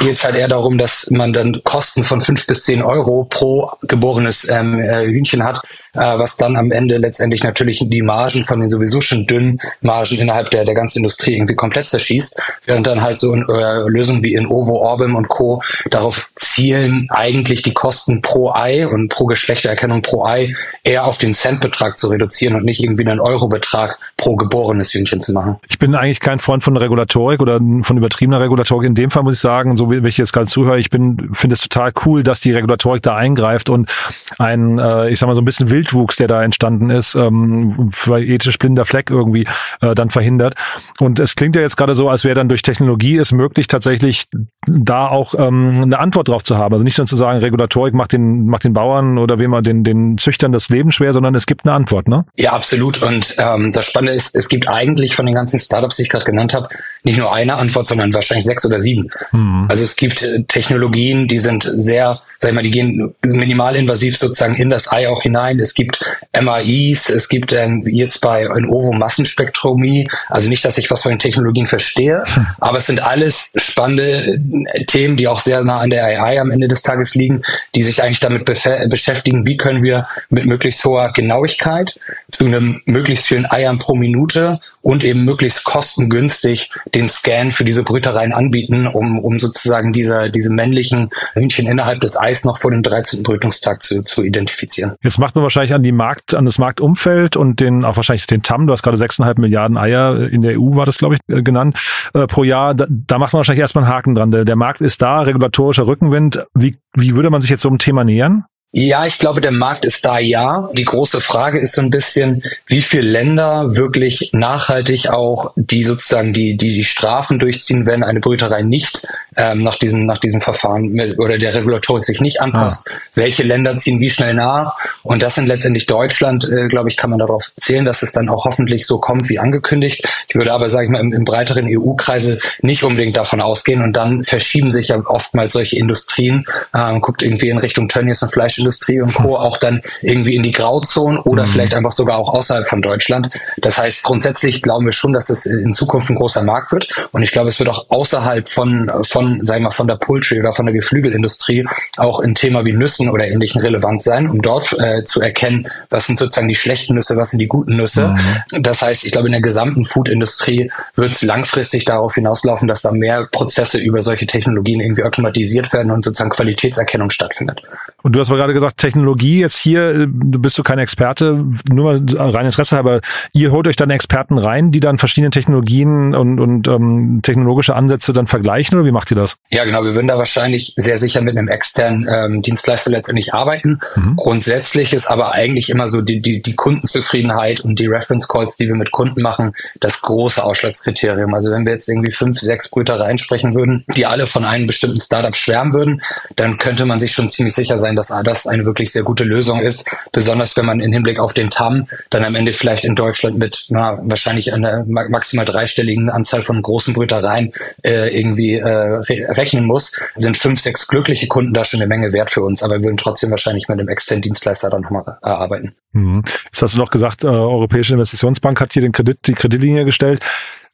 Geht 0.00 0.16
es 0.16 0.24
halt 0.24 0.34
eher 0.34 0.48
darum, 0.48 0.78
dass 0.78 1.08
man 1.10 1.32
dann 1.32 1.60
Kosten 1.64 2.04
von 2.04 2.20
fünf 2.20 2.46
bis 2.46 2.64
zehn 2.64 2.82
Euro 2.82 3.26
pro 3.28 3.70
geborenes 3.82 4.48
ähm, 4.48 4.80
äh, 4.80 5.04
Hühnchen 5.06 5.44
hat, 5.44 5.60
äh, 5.94 6.00
was 6.00 6.36
dann 6.36 6.56
am 6.56 6.72
Ende 6.72 6.96
letztendlich 6.96 7.42
natürlich 7.42 7.91
die 7.92 8.02
Margen 8.02 8.42
von 8.42 8.60
den 8.60 8.70
sowieso 8.70 9.00
schon 9.00 9.26
dünnen 9.26 9.60
Margen 9.80 10.18
innerhalb 10.18 10.50
der, 10.50 10.64
der 10.64 10.74
ganzen 10.74 10.98
Industrie 10.98 11.34
irgendwie 11.34 11.54
komplett 11.54 11.88
zerschießt, 11.88 12.40
während 12.66 12.86
dann 12.86 13.02
halt 13.02 13.20
so 13.20 13.34
äh, 13.34 13.88
Lösungen 13.88 14.22
wie 14.22 14.34
in 14.34 14.46
Ovo, 14.46 14.78
Orbim 14.78 15.14
und 15.14 15.28
Co. 15.28 15.62
darauf 15.90 16.30
zielen, 16.36 17.06
eigentlich 17.10 17.62
die 17.62 17.74
Kosten 17.74 18.22
pro 18.22 18.52
Ei 18.52 18.86
und 18.86 19.08
pro 19.08 19.26
Geschlechtererkennung 19.26 20.02
pro 20.02 20.24
Ei 20.24 20.52
eher 20.82 21.04
auf 21.04 21.18
den 21.18 21.34
Centbetrag 21.34 21.98
zu 21.98 22.08
reduzieren 22.08 22.56
und 22.56 22.64
nicht 22.64 22.82
irgendwie 22.82 23.06
einen 23.06 23.20
Eurobetrag 23.20 23.98
pro 24.16 24.36
geborenes 24.36 24.92
Hühnchen 24.92 25.20
zu 25.20 25.32
machen. 25.32 25.56
Ich 25.68 25.78
bin 25.78 25.94
eigentlich 25.94 26.20
kein 26.20 26.38
Freund 26.38 26.62
von 26.62 26.76
Regulatorik 26.76 27.40
oder 27.40 27.60
von 27.82 27.96
übertriebener 27.96 28.40
Regulatorik. 28.40 28.86
In 28.86 28.94
dem 28.94 29.10
Fall 29.10 29.22
muss 29.22 29.34
ich 29.34 29.40
sagen, 29.40 29.76
so 29.76 29.90
wie 29.90 30.06
ich 30.06 30.18
jetzt 30.18 30.32
gerade 30.32 30.46
zuhöre, 30.46 30.78
ich 30.78 30.90
bin 30.90 31.30
finde 31.32 31.54
es 31.54 31.60
total 31.60 31.92
cool, 32.04 32.22
dass 32.22 32.40
die 32.40 32.52
Regulatorik 32.52 33.02
da 33.02 33.16
eingreift 33.16 33.68
und 33.68 33.90
ein, 34.38 34.78
äh, 34.78 35.10
ich 35.10 35.18
sag 35.18 35.26
mal 35.26 35.34
so 35.34 35.40
ein 35.40 35.44
bisschen 35.44 35.70
Wildwuchs, 35.70 36.16
der 36.16 36.28
da 36.28 36.42
entstanden 36.42 36.90
ist, 36.90 37.14
ähm, 37.14 37.81
ethisch 38.08 38.58
blinder 38.58 38.84
Fleck 38.84 39.10
irgendwie 39.10 39.46
äh, 39.80 39.94
dann 39.94 40.10
verhindert. 40.10 40.54
Und 40.98 41.18
es 41.18 41.34
klingt 41.34 41.56
ja 41.56 41.62
jetzt 41.62 41.76
gerade 41.76 41.94
so, 41.94 42.08
als 42.08 42.24
wäre 42.24 42.34
dann 42.34 42.48
durch 42.48 42.62
Technologie 42.62 43.16
es 43.16 43.32
möglich, 43.32 43.66
tatsächlich 43.66 44.26
da 44.66 45.08
auch 45.08 45.34
ähm, 45.36 45.82
eine 45.82 45.98
Antwort 45.98 46.28
drauf 46.28 46.44
zu 46.44 46.56
haben. 46.56 46.72
Also 46.74 46.84
nicht 46.84 46.98
nur 46.98 47.06
zu 47.06 47.16
sagen, 47.16 47.40
Regulatorik 47.40 47.94
macht 47.94 48.12
den, 48.12 48.46
macht 48.46 48.64
den 48.64 48.72
Bauern 48.72 49.18
oder 49.18 49.38
wem 49.38 49.50
man 49.50 49.64
den, 49.64 49.84
den 49.84 50.18
Züchtern 50.18 50.52
das 50.52 50.68
Leben 50.68 50.92
schwer, 50.92 51.12
sondern 51.12 51.34
es 51.34 51.46
gibt 51.46 51.64
eine 51.64 51.74
Antwort, 51.74 52.08
ne? 52.08 52.24
Ja, 52.36 52.52
absolut. 52.52 53.02
Und 53.02 53.36
ähm, 53.38 53.72
das 53.72 53.86
Spannende 53.86 54.14
ist, 54.14 54.34
es 54.34 54.48
gibt 54.48 54.68
eigentlich 54.68 55.16
von 55.16 55.26
den 55.26 55.34
ganzen 55.34 55.58
Startups, 55.58 55.96
die 55.96 56.02
ich 56.02 56.08
gerade 56.08 56.24
genannt 56.24 56.54
habe, 56.54 56.68
nicht 57.04 57.18
nur 57.18 57.32
eine 57.32 57.56
Antwort, 57.56 57.88
sondern 57.88 58.14
wahrscheinlich 58.14 58.46
sechs 58.46 58.64
oder 58.64 58.80
sieben. 58.80 59.10
Mhm. 59.32 59.66
Also 59.68 59.82
es 59.82 59.96
gibt 59.96 60.22
äh, 60.22 60.44
Technologien, 60.44 61.26
die 61.26 61.38
sind 61.38 61.68
sehr, 61.76 62.20
sag 62.38 62.50
ich 62.50 62.54
mal, 62.54 62.62
die 62.62 62.70
gehen 62.70 63.14
minimalinvasiv 63.24 64.16
sozusagen 64.16 64.54
in 64.54 64.70
das 64.70 64.90
Ei 64.92 65.08
auch 65.08 65.22
hinein. 65.22 65.58
Es 65.58 65.74
gibt 65.74 66.04
MAIs, 66.38 67.10
es 67.10 67.28
gibt 67.28 67.52
ähm, 67.52 67.82
jetzt 67.86 68.20
bei 68.20 68.48
Ovo 68.48 68.92
Massenspektromie, 68.92 70.08
also 70.28 70.48
nicht, 70.48 70.64
dass 70.64 70.78
ich 70.78 70.90
was 70.90 71.02
von 71.02 71.10
den 71.10 71.18
Technologien 71.18 71.66
verstehe, 71.66 72.22
aber 72.60 72.78
es 72.78 72.86
sind 72.86 73.02
alles 73.02 73.46
spannende 73.56 74.40
äh, 74.72 74.84
Themen, 74.86 75.16
die 75.16 75.26
auch 75.26 75.40
sehr 75.40 75.64
nah 75.64 75.80
an 75.80 75.90
der 75.90 76.04
AI 76.04 76.40
am 76.40 76.50
Ende 76.50 76.68
des 76.68 76.82
Tages 76.82 77.14
liegen, 77.14 77.42
die 77.74 77.82
sich 77.82 78.02
eigentlich 78.02 78.20
damit 78.20 78.44
beschäftigen, 78.44 79.44
wie 79.44 79.56
können 79.56 79.82
wir 79.82 80.06
mit 80.30 80.46
möglichst 80.46 80.84
hoher 80.84 81.12
Genauigkeit 81.12 81.98
zu 82.32 82.46
einem 82.46 82.80
möglichst 82.86 83.26
vielen 83.26 83.50
Eiern 83.50 83.78
pro 83.78 83.94
Minute 83.94 84.58
und 84.80 85.04
eben 85.04 85.24
möglichst 85.24 85.64
kostengünstig 85.64 86.70
den 86.94 87.08
Scan 87.08 87.50
für 87.50 87.64
diese 87.64 87.84
Brütereien 87.84 88.32
anbieten, 88.32 88.86
um, 88.86 89.18
um 89.18 89.38
sozusagen 89.38 89.92
diese, 89.92 90.30
diese 90.30 90.50
männlichen 90.50 91.10
Hühnchen 91.34 91.66
innerhalb 91.66 92.00
des 92.00 92.18
Eis 92.18 92.44
noch 92.44 92.58
vor 92.58 92.70
dem 92.70 92.82
13. 92.82 93.22
Brütungstag 93.22 93.82
zu, 93.82 94.02
zu 94.02 94.22
identifizieren. 94.22 94.96
Jetzt 95.02 95.18
macht 95.18 95.34
man 95.34 95.42
wahrscheinlich 95.42 95.74
an 95.74 95.82
die 95.82 95.92
Markt, 95.92 96.34
an 96.34 96.44
das 96.44 96.58
Marktumfeld 96.58 97.36
und 97.36 97.60
den, 97.60 97.84
auch 97.84 97.96
wahrscheinlich 97.96 98.26
den 98.26 98.42
TAM, 98.42 98.66
du 98.66 98.72
hast 98.72 98.82
gerade 98.82 98.96
6,5 98.96 99.40
Milliarden 99.40 99.76
Eier 99.76 100.28
in 100.28 100.42
der 100.42 100.58
EU, 100.58 100.74
war 100.74 100.86
das, 100.86 100.98
glaube 100.98 101.14
ich, 101.16 101.20
äh, 101.34 101.42
genannt, 101.42 101.78
äh, 102.14 102.26
pro 102.26 102.44
Jahr. 102.44 102.74
Da, 102.74 102.86
da 102.88 103.18
macht 103.18 103.32
man 103.32 103.38
wahrscheinlich 103.38 103.60
erstmal 103.60 103.84
einen 103.84 103.92
Haken 103.92 104.14
dran. 104.14 104.30
Der, 104.30 104.44
der 104.44 104.56
Markt 104.56 104.80
ist 104.80 105.02
da, 105.02 105.20
regulatorischer 105.20 105.86
Rückenwind. 105.86 106.44
Wie, 106.54 106.78
wie 106.94 107.14
würde 107.14 107.30
man 107.30 107.40
sich 107.40 107.50
jetzt 107.50 107.62
so 107.62 107.68
einem 107.68 107.78
Thema 107.78 108.04
nähern? 108.04 108.44
Ja, 108.74 109.04
ich 109.04 109.18
glaube, 109.18 109.42
der 109.42 109.50
Markt 109.50 109.84
ist 109.84 110.02
da 110.06 110.18
ja. 110.18 110.70
Die 110.72 110.86
große 110.86 111.20
Frage 111.20 111.58
ist 111.58 111.74
so 111.74 111.82
ein 111.82 111.90
bisschen, 111.90 112.42
wie 112.66 112.80
viele 112.80 113.02
Länder 113.02 113.76
wirklich 113.76 114.30
nachhaltig 114.32 115.10
auch 115.10 115.52
die 115.56 115.84
sozusagen 115.84 116.32
die, 116.32 116.56
die, 116.56 116.72
die 116.72 116.84
Strafen 116.84 117.38
durchziehen, 117.38 117.86
wenn 117.86 118.02
eine 118.02 118.20
Brüterei 118.20 118.62
nicht 118.62 119.06
ähm, 119.36 119.62
nach 119.62 119.76
diesem, 119.76 120.06
nach 120.06 120.20
diesem 120.20 120.40
Verfahren 120.40 120.88
mit, 120.88 121.18
oder 121.18 121.36
der 121.36 121.54
Regulatorik 121.54 122.06
sich 122.06 122.22
nicht 122.22 122.40
anpasst. 122.40 122.90
Ah. 122.90 122.94
Welche 123.14 123.42
Länder 123.42 123.76
ziehen 123.76 124.00
wie 124.00 124.08
schnell 124.08 124.32
nach? 124.32 124.78
Und 125.02 125.22
das 125.22 125.34
sind 125.34 125.48
letztendlich 125.48 125.84
Deutschland, 125.84 126.48
äh, 126.50 126.68
glaube 126.68 126.88
ich, 126.88 126.96
kann 126.96 127.10
man 127.10 127.18
darauf 127.18 127.52
zählen, 127.60 127.84
dass 127.84 128.02
es 128.02 128.12
dann 128.12 128.30
auch 128.30 128.46
hoffentlich 128.46 128.86
so 128.86 128.98
kommt 128.98 129.28
wie 129.28 129.38
angekündigt. 129.38 130.08
Ich 130.28 130.34
würde 130.34 130.50
aber, 130.50 130.70
sage 130.70 130.86
ich 130.86 130.90
mal, 130.90 131.00
im, 131.00 131.12
im 131.12 131.24
breiteren 131.26 131.66
EU-Kreise 131.68 132.38
nicht 132.62 132.84
unbedingt 132.84 133.18
davon 133.18 133.42
ausgehen 133.42 133.82
und 133.82 133.92
dann 133.92 134.24
verschieben 134.24 134.72
sich 134.72 134.88
ja 134.88 135.02
oftmals 135.04 135.52
solche 135.52 135.76
Industrien, 135.76 136.46
ähm, 136.74 137.02
guckt 137.02 137.20
irgendwie 137.20 137.50
in 137.50 137.58
Richtung 137.58 137.88
Tönnies 137.88 138.22
und 138.22 138.32
Fleisch 138.32 138.61
Industrie 138.62 139.00
und 139.00 139.14
Co. 139.14 139.36
auch 139.36 139.58
dann 139.58 139.82
irgendwie 140.00 140.34
in 140.34 140.42
die 140.42 140.52
Grauzone 140.52 141.22
oder 141.24 141.46
mhm. 141.46 141.50
vielleicht 141.50 141.74
einfach 141.74 141.92
sogar 141.92 142.18
auch 142.18 142.32
außerhalb 142.32 142.68
von 142.68 142.82
Deutschland. 142.82 143.30
Das 143.58 143.78
heißt, 143.78 144.02
grundsätzlich 144.02 144.62
glauben 144.62 144.86
wir 144.86 144.92
schon, 144.92 145.12
dass 145.12 145.28
es 145.30 145.46
in 145.46 145.72
Zukunft 145.72 146.10
ein 146.10 146.16
großer 146.16 146.42
Markt 146.42 146.72
wird. 146.72 146.88
Und 147.12 147.22
ich 147.22 147.32
glaube, 147.32 147.48
es 147.48 147.58
wird 147.58 147.68
auch 147.68 147.86
außerhalb 147.90 148.48
von, 148.48 148.90
von, 149.02 149.42
sagen 149.42 149.60
wir 149.60 149.68
mal, 149.68 149.70
von 149.70 149.86
der 149.86 149.96
Poultry 149.96 150.40
oder 150.40 150.52
von 150.52 150.66
der 150.66 150.74
Geflügelindustrie 150.74 151.66
auch 151.96 152.20
ein 152.20 152.34
Thema 152.34 152.64
wie 152.64 152.72
Nüssen 152.72 153.10
oder 153.10 153.26
ähnlichen 153.26 153.60
relevant 153.60 154.02
sein, 154.02 154.28
um 154.28 154.40
dort 154.40 154.72
äh, 154.78 155.04
zu 155.04 155.20
erkennen, 155.20 155.68
was 155.90 156.06
sind 156.06 156.18
sozusagen 156.18 156.48
die 156.48 156.54
schlechten 156.54 156.94
Nüsse, 156.94 157.16
was 157.16 157.30
sind 157.30 157.38
die 157.38 157.48
guten 157.48 157.76
Nüsse. 157.76 158.08
Mhm. 158.08 158.62
Das 158.62 158.82
heißt, 158.82 159.04
ich 159.04 159.12
glaube, 159.12 159.28
in 159.28 159.32
der 159.32 159.42
gesamten 159.42 159.84
Foodindustrie 159.84 160.70
wird 160.94 161.12
es 161.12 161.22
langfristig 161.22 161.84
darauf 161.84 162.14
hinauslaufen, 162.14 162.68
dass 162.68 162.82
da 162.82 162.92
mehr 162.92 163.26
Prozesse 163.30 163.78
über 163.78 164.02
solche 164.02 164.26
Technologien 164.26 164.80
irgendwie 164.80 165.04
automatisiert 165.04 165.72
werden 165.72 165.90
und 165.90 166.04
sozusagen 166.04 166.30
Qualitätserkennung 166.30 167.10
stattfindet. 167.10 167.60
Und 168.02 168.12
du 168.12 168.20
hast 168.20 168.30
aber 168.30 168.38
gerade 168.38 168.51
gerade 168.52 168.62
gesagt, 168.62 168.78
Technologie 168.78 169.40
jetzt 169.40 169.58
hier, 169.58 170.06
du 170.06 170.38
bist 170.38 170.56
du 170.58 170.62
kein 170.62 170.78
Experte, 170.78 171.44
nur 171.68 172.00
rein 172.16 172.46
Interesse, 172.46 172.78
aber 172.78 173.00
ihr 173.32 173.50
holt 173.50 173.66
euch 173.68 173.76
dann 173.76 173.90
Experten 173.90 174.38
rein, 174.38 174.70
die 174.70 174.80
dann 174.80 174.98
verschiedene 174.98 175.30
Technologien 175.30 176.14
und, 176.14 176.38
und 176.38 176.68
ähm, 176.68 177.20
technologische 177.22 177.74
Ansätze 177.74 178.12
dann 178.12 178.26
vergleichen 178.26 178.78
oder 178.78 178.86
wie 178.86 178.92
macht 178.92 179.10
ihr 179.10 179.16
das? 179.16 179.36
Ja, 179.50 179.64
genau. 179.64 179.84
Wir 179.84 179.94
würden 179.94 180.08
da 180.08 180.18
wahrscheinlich 180.18 180.74
sehr 180.76 180.98
sicher 180.98 181.20
mit 181.20 181.36
einem 181.36 181.48
externen 181.48 182.06
ähm, 182.08 182.42
Dienstleister 182.42 182.90
letztendlich 182.90 183.34
arbeiten. 183.34 183.80
Mhm. 183.96 184.16
Grundsätzlich 184.16 184.92
ist 184.92 185.06
aber 185.06 185.32
eigentlich 185.32 185.68
immer 185.68 185.88
so 185.88 186.02
die, 186.02 186.20
die, 186.20 186.42
die 186.42 186.54
Kundenzufriedenheit 186.54 187.60
und 187.60 187.78
die 187.78 187.86
Reference 187.86 188.28
Calls, 188.28 188.56
die 188.56 188.68
wir 188.68 188.76
mit 188.76 188.90
Kunden 188.90 189.22
machen, 189.22 189.54
das 189.80 190.00
große 190.00 190.42
Ausschlagskriterium. 190.42 191.34
Also 191.34 191.50
wenn 191.50 191.66
wir 191.66 191.74
jetzt 191.74 191.88
irgendwie 191.88 192.12
fünf, 192.12 192.38
sechs 192.38 192.68
Brüter 192.68 193.00
reinsprechen 193.00 193.54
würden, 193.54 193.84
die 193.96 194.06
alle 194.06 194.26
von 194.26 194.44
einem 194.44 194.66
bestimmten 194.66 195.00
Startup 195.00 195.34
schwärmen 195.34 195.74
würden, 195.74 196.00
dann 196.36 196.58
könnte 196.58 196.86
man 196.86 197.00
sich 197.00 197.12
schon 197.12 197.28
ziemlich 197.28 197.54
sicher 197.54 197.78
sein, 197.78 197.96
dass 197.96 198.12
das 198.22 198.41
eine 198.46 198.64
wirklich 198.64 198.92
sehr 198.92 199.02
gute 199.02 199.24
Lösung 199.24 199.60
ist. 199.60 199.88
Besonders 200.12 200.56
wenn 200.56 200.66
man 200.66 200.80
im 200.80 200.92
Hinblick 200.92 201.18
auf 201.18 201.32
den 201.32 201.50
TAM 201.50 201.88
dann 202.10 202.24
am 202.24 202.34
Ende 202.34 202.52
vielleicht 202.52 202.84
in 202.84 202.94
Deutschland 202.94 203.38
mit 203.38 203.66
na, 203.68 203.98
wahrscheinlich 204.02 204.52
einer 204.52 204.84
maximal 204.86 205.44
dreistelligen 205.44 206.10
Anzahl 206.10 206.42
von 206.42 206.60
großen 206.60 206.94
Brütereien 206.94 207.52
äh, 207.82 208.16
irgendwie 208.16 208.54
äh, 208.54 209.02
rechnen 209.32 209.66
muss, 209.66 209.92
sind 210.16 210.36
fünf, 210.36 210.60
sechs 210.60 210.86
glückliche 210.86 211.26
Kunden 211.28 211.54
da 211.54 211.64
schon 211.64 211.80
eine 211.80 211.88
Menge 211.88 212.12
wert 212.12 212.30
für 212.30 212.42
uns. 212.42 212.62
Aber 212.62 212.74
wir 212.74 212.84
würden 212.84 212.96
trotzdem 212.96 213.30
wahrscheinlich 213.30 213.68
mit 213.68 213.78
einem 213.78 213.88
externen 213.88 214.22
Dienstleister 214.22 214.70
dann 214.70 214.82
nochmal 214.82 215.18
äh, 215.22 215.28
arbeiten. 215.28 215.74
Mhm. 215.92 216.22
Jetzt 216.44 216.62
hast 216.62 216.74
du 216.74 216.78
noch 216.78 216.90
gesagt, 216.90 217.24
äh, 217.24 217.28
Europäische 217.28 217.94
Investitionsbank 217.94 218.60
hat 218.60 218.72
hier 218.72 218.82
den 218.82 218.92
Kredit, 218.92 219.18
die 219.26 219.34
Kreditlinie 219.34 219.84
gestellt. 219.84 220.20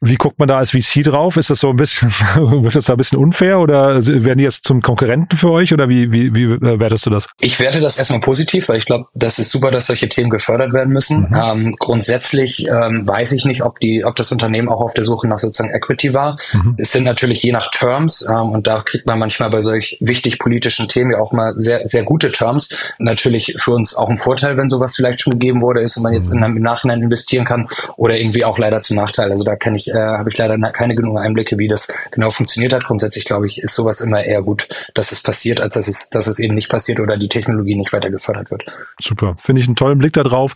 Wie 0.01 0.15
guckt 0.15 0.39
man 0.39 0.47
da 0.47 0.57
als 0.57 0.71
VC 0.71 1.03
drauf? 1.03 1.35
Ist 1.35 1.49
das 1.49 1.59
so 1.59 1.69
ein 1.69 1.75
bisschen, 1.75 2.09
wird 2.35 2.75
das 2.75 2.85
da 2.85 2.93
ein 2.93 2.97
bisschen 2.97 3.19
unfair 3.19 3.59
oder 3.59 3.95
werden 4.05 4.37
die 4.37 4.45
jetzt 4.45 4.63
zum 4.63 4.81
Konkurrenten 4.81 5.37
für 5.37 5.51
euch 5.51 5.73
oder 5.73 5.89
wie, 5.89 6.13
wie, 6.13 6.33
wie 6.33 6.43
äh, 6.43 6.79
wertest 6.79 7.05
du 7.05 7.09
das? 7.09 7.27
Ich 7.41 7.59
werte 7.59 7.81
das 7.81 7.97
erstmal 7.97 8.21
positiv, 8.21 8.69
weil 8.69 8.77
ich 8.77 8.85
glaube, 8.85 9.07
das 9.13 9.39
ist 9.39 9.49
super, 9.49 9.71
dass 9.71 9.87
solche 9.87 10.07
Themen 10.07 10.29
gefördert 10.29 10.71
werden 10.73 10.93
müssen. 10.93 11.27
Mhm. 11.29 11.35
Ähm, 11.35 11.75
grundsätzlich 11.77 12.65
ähm, 12.67 13.05
weiß 13.05 13.33
ich 13.33 13.43
nicht, 13.43 13.63
ob 13.63 13.79
die, 13.79 14.05
ob 14.05 14.15
das 14.15 14.31
Unternehmen 14.31 14.69
auch 14.69 14.81
auf 14.81 14.93
der 14.93 15.03
Suche 15.03 15.27
nach 15.27 15.39
sozusagen 15.39 15.73
Equity 15.73 16.13
war. 16.13 16.37
Mhm. 16.53 16.75
Es 16.77 16.93
sind 16.93 17.03
natürlich 17.03 17.43
je 17.43 17.51
nach 17.51 17.69
Terms 17.69 18.25
ähm, 18.25 18.51
und 18.51 18.67
da 18.67 18.81
kriegt 18.81 19.05
man 19.05 19.19
manchmal 19.19 19.49
bei 19.49 19.61
solch 19.61 19.97
wichtig 19.99 20.39
politischen 20.39 20.87
Themen 20.87 21.11
ja 21.11 21.17
auch 21.17 21.33
mal 21.33 21.53
sehr, 21.57 21.85
sehr 21.85 22.03
gute 22.03 22.31
Terms. 22.31 22.69
Natürlich 22.99 23.57
für 23.59 23.71
uns 23.71 23.93
auch 23.93 24.09
ein 24.09 24.17
Vorteil, 24.17 24.55
wenn 24.55 24.69
sowas 24.69 24.95
vielleicht 24.95 25.19
schon 25.19 25.33
gegeben 25.33 25.61
wurde, 25.61 25.81
ist 25.81 25.97
und 25.97 26.03
man 26.03 26.13
jetzt 26.13 26.33
mhm. 26.33 26.43
in, 26.43 26.57
im 26.57 26.63
Nachhinein 26.63 27.01
investieren 27.01 27.43
kann 27.43 27.67
oder 27.97 28.17
irgendwie 28.17 28.45
auch 28.45 28.57
leider 28.57 28.81
zum 28.81 28.95
Nachteil. 28.95 29.29
Also 29.31 29.43
da 29.43 29.57
kann 29.57 29.75
äh, 29.89 29.93
habe 29.93 30.29
ich 30.29 30.37
leider 30.37 30.57
keine 30.71 30.95
genug 30.95 31.17
Einblicke, 31.17 31.57
wie 31.57 31.67
das 31.67 31.87
genau 32.11 32.31
funktioniert 32.31 32.73
hat. 32.73 32.85
Grundsätzlich 32.85 33.25
glaube 33.25 33.47
ich, 33.47 33.61
ist 33.61 33.75
sowas 33.75 34.01
immer 34.01 34.23
eher 34.23 34.41
gut, 34.41 34.67
dass 34.93 35.11
es 35.11 35.21
passiert, 35.21 35.61
als 35.61 35.73
dass 35.73 35.87
es, 35.87 36.09
dass 36.09 36.27
es 36.27 36.39
eben 36.39 36.55
nicht 36.55 36.69
passiert 36.69 36.99
oder 36.99 37.17
die 37.17 37.29
Technologie 37.29 37.75
nicht 37.75 37.93
weiter 37.93 38.09
gefördert 38.09 38.51
wird. 38.51 38.65
Super, 38.99 39.35
finde 39.41 39.61
ich 39.61 39.67
einen 39.67 39.75
tollen 39.75 39.97
Blick 39.97 40.13
darauf 40.13 40.55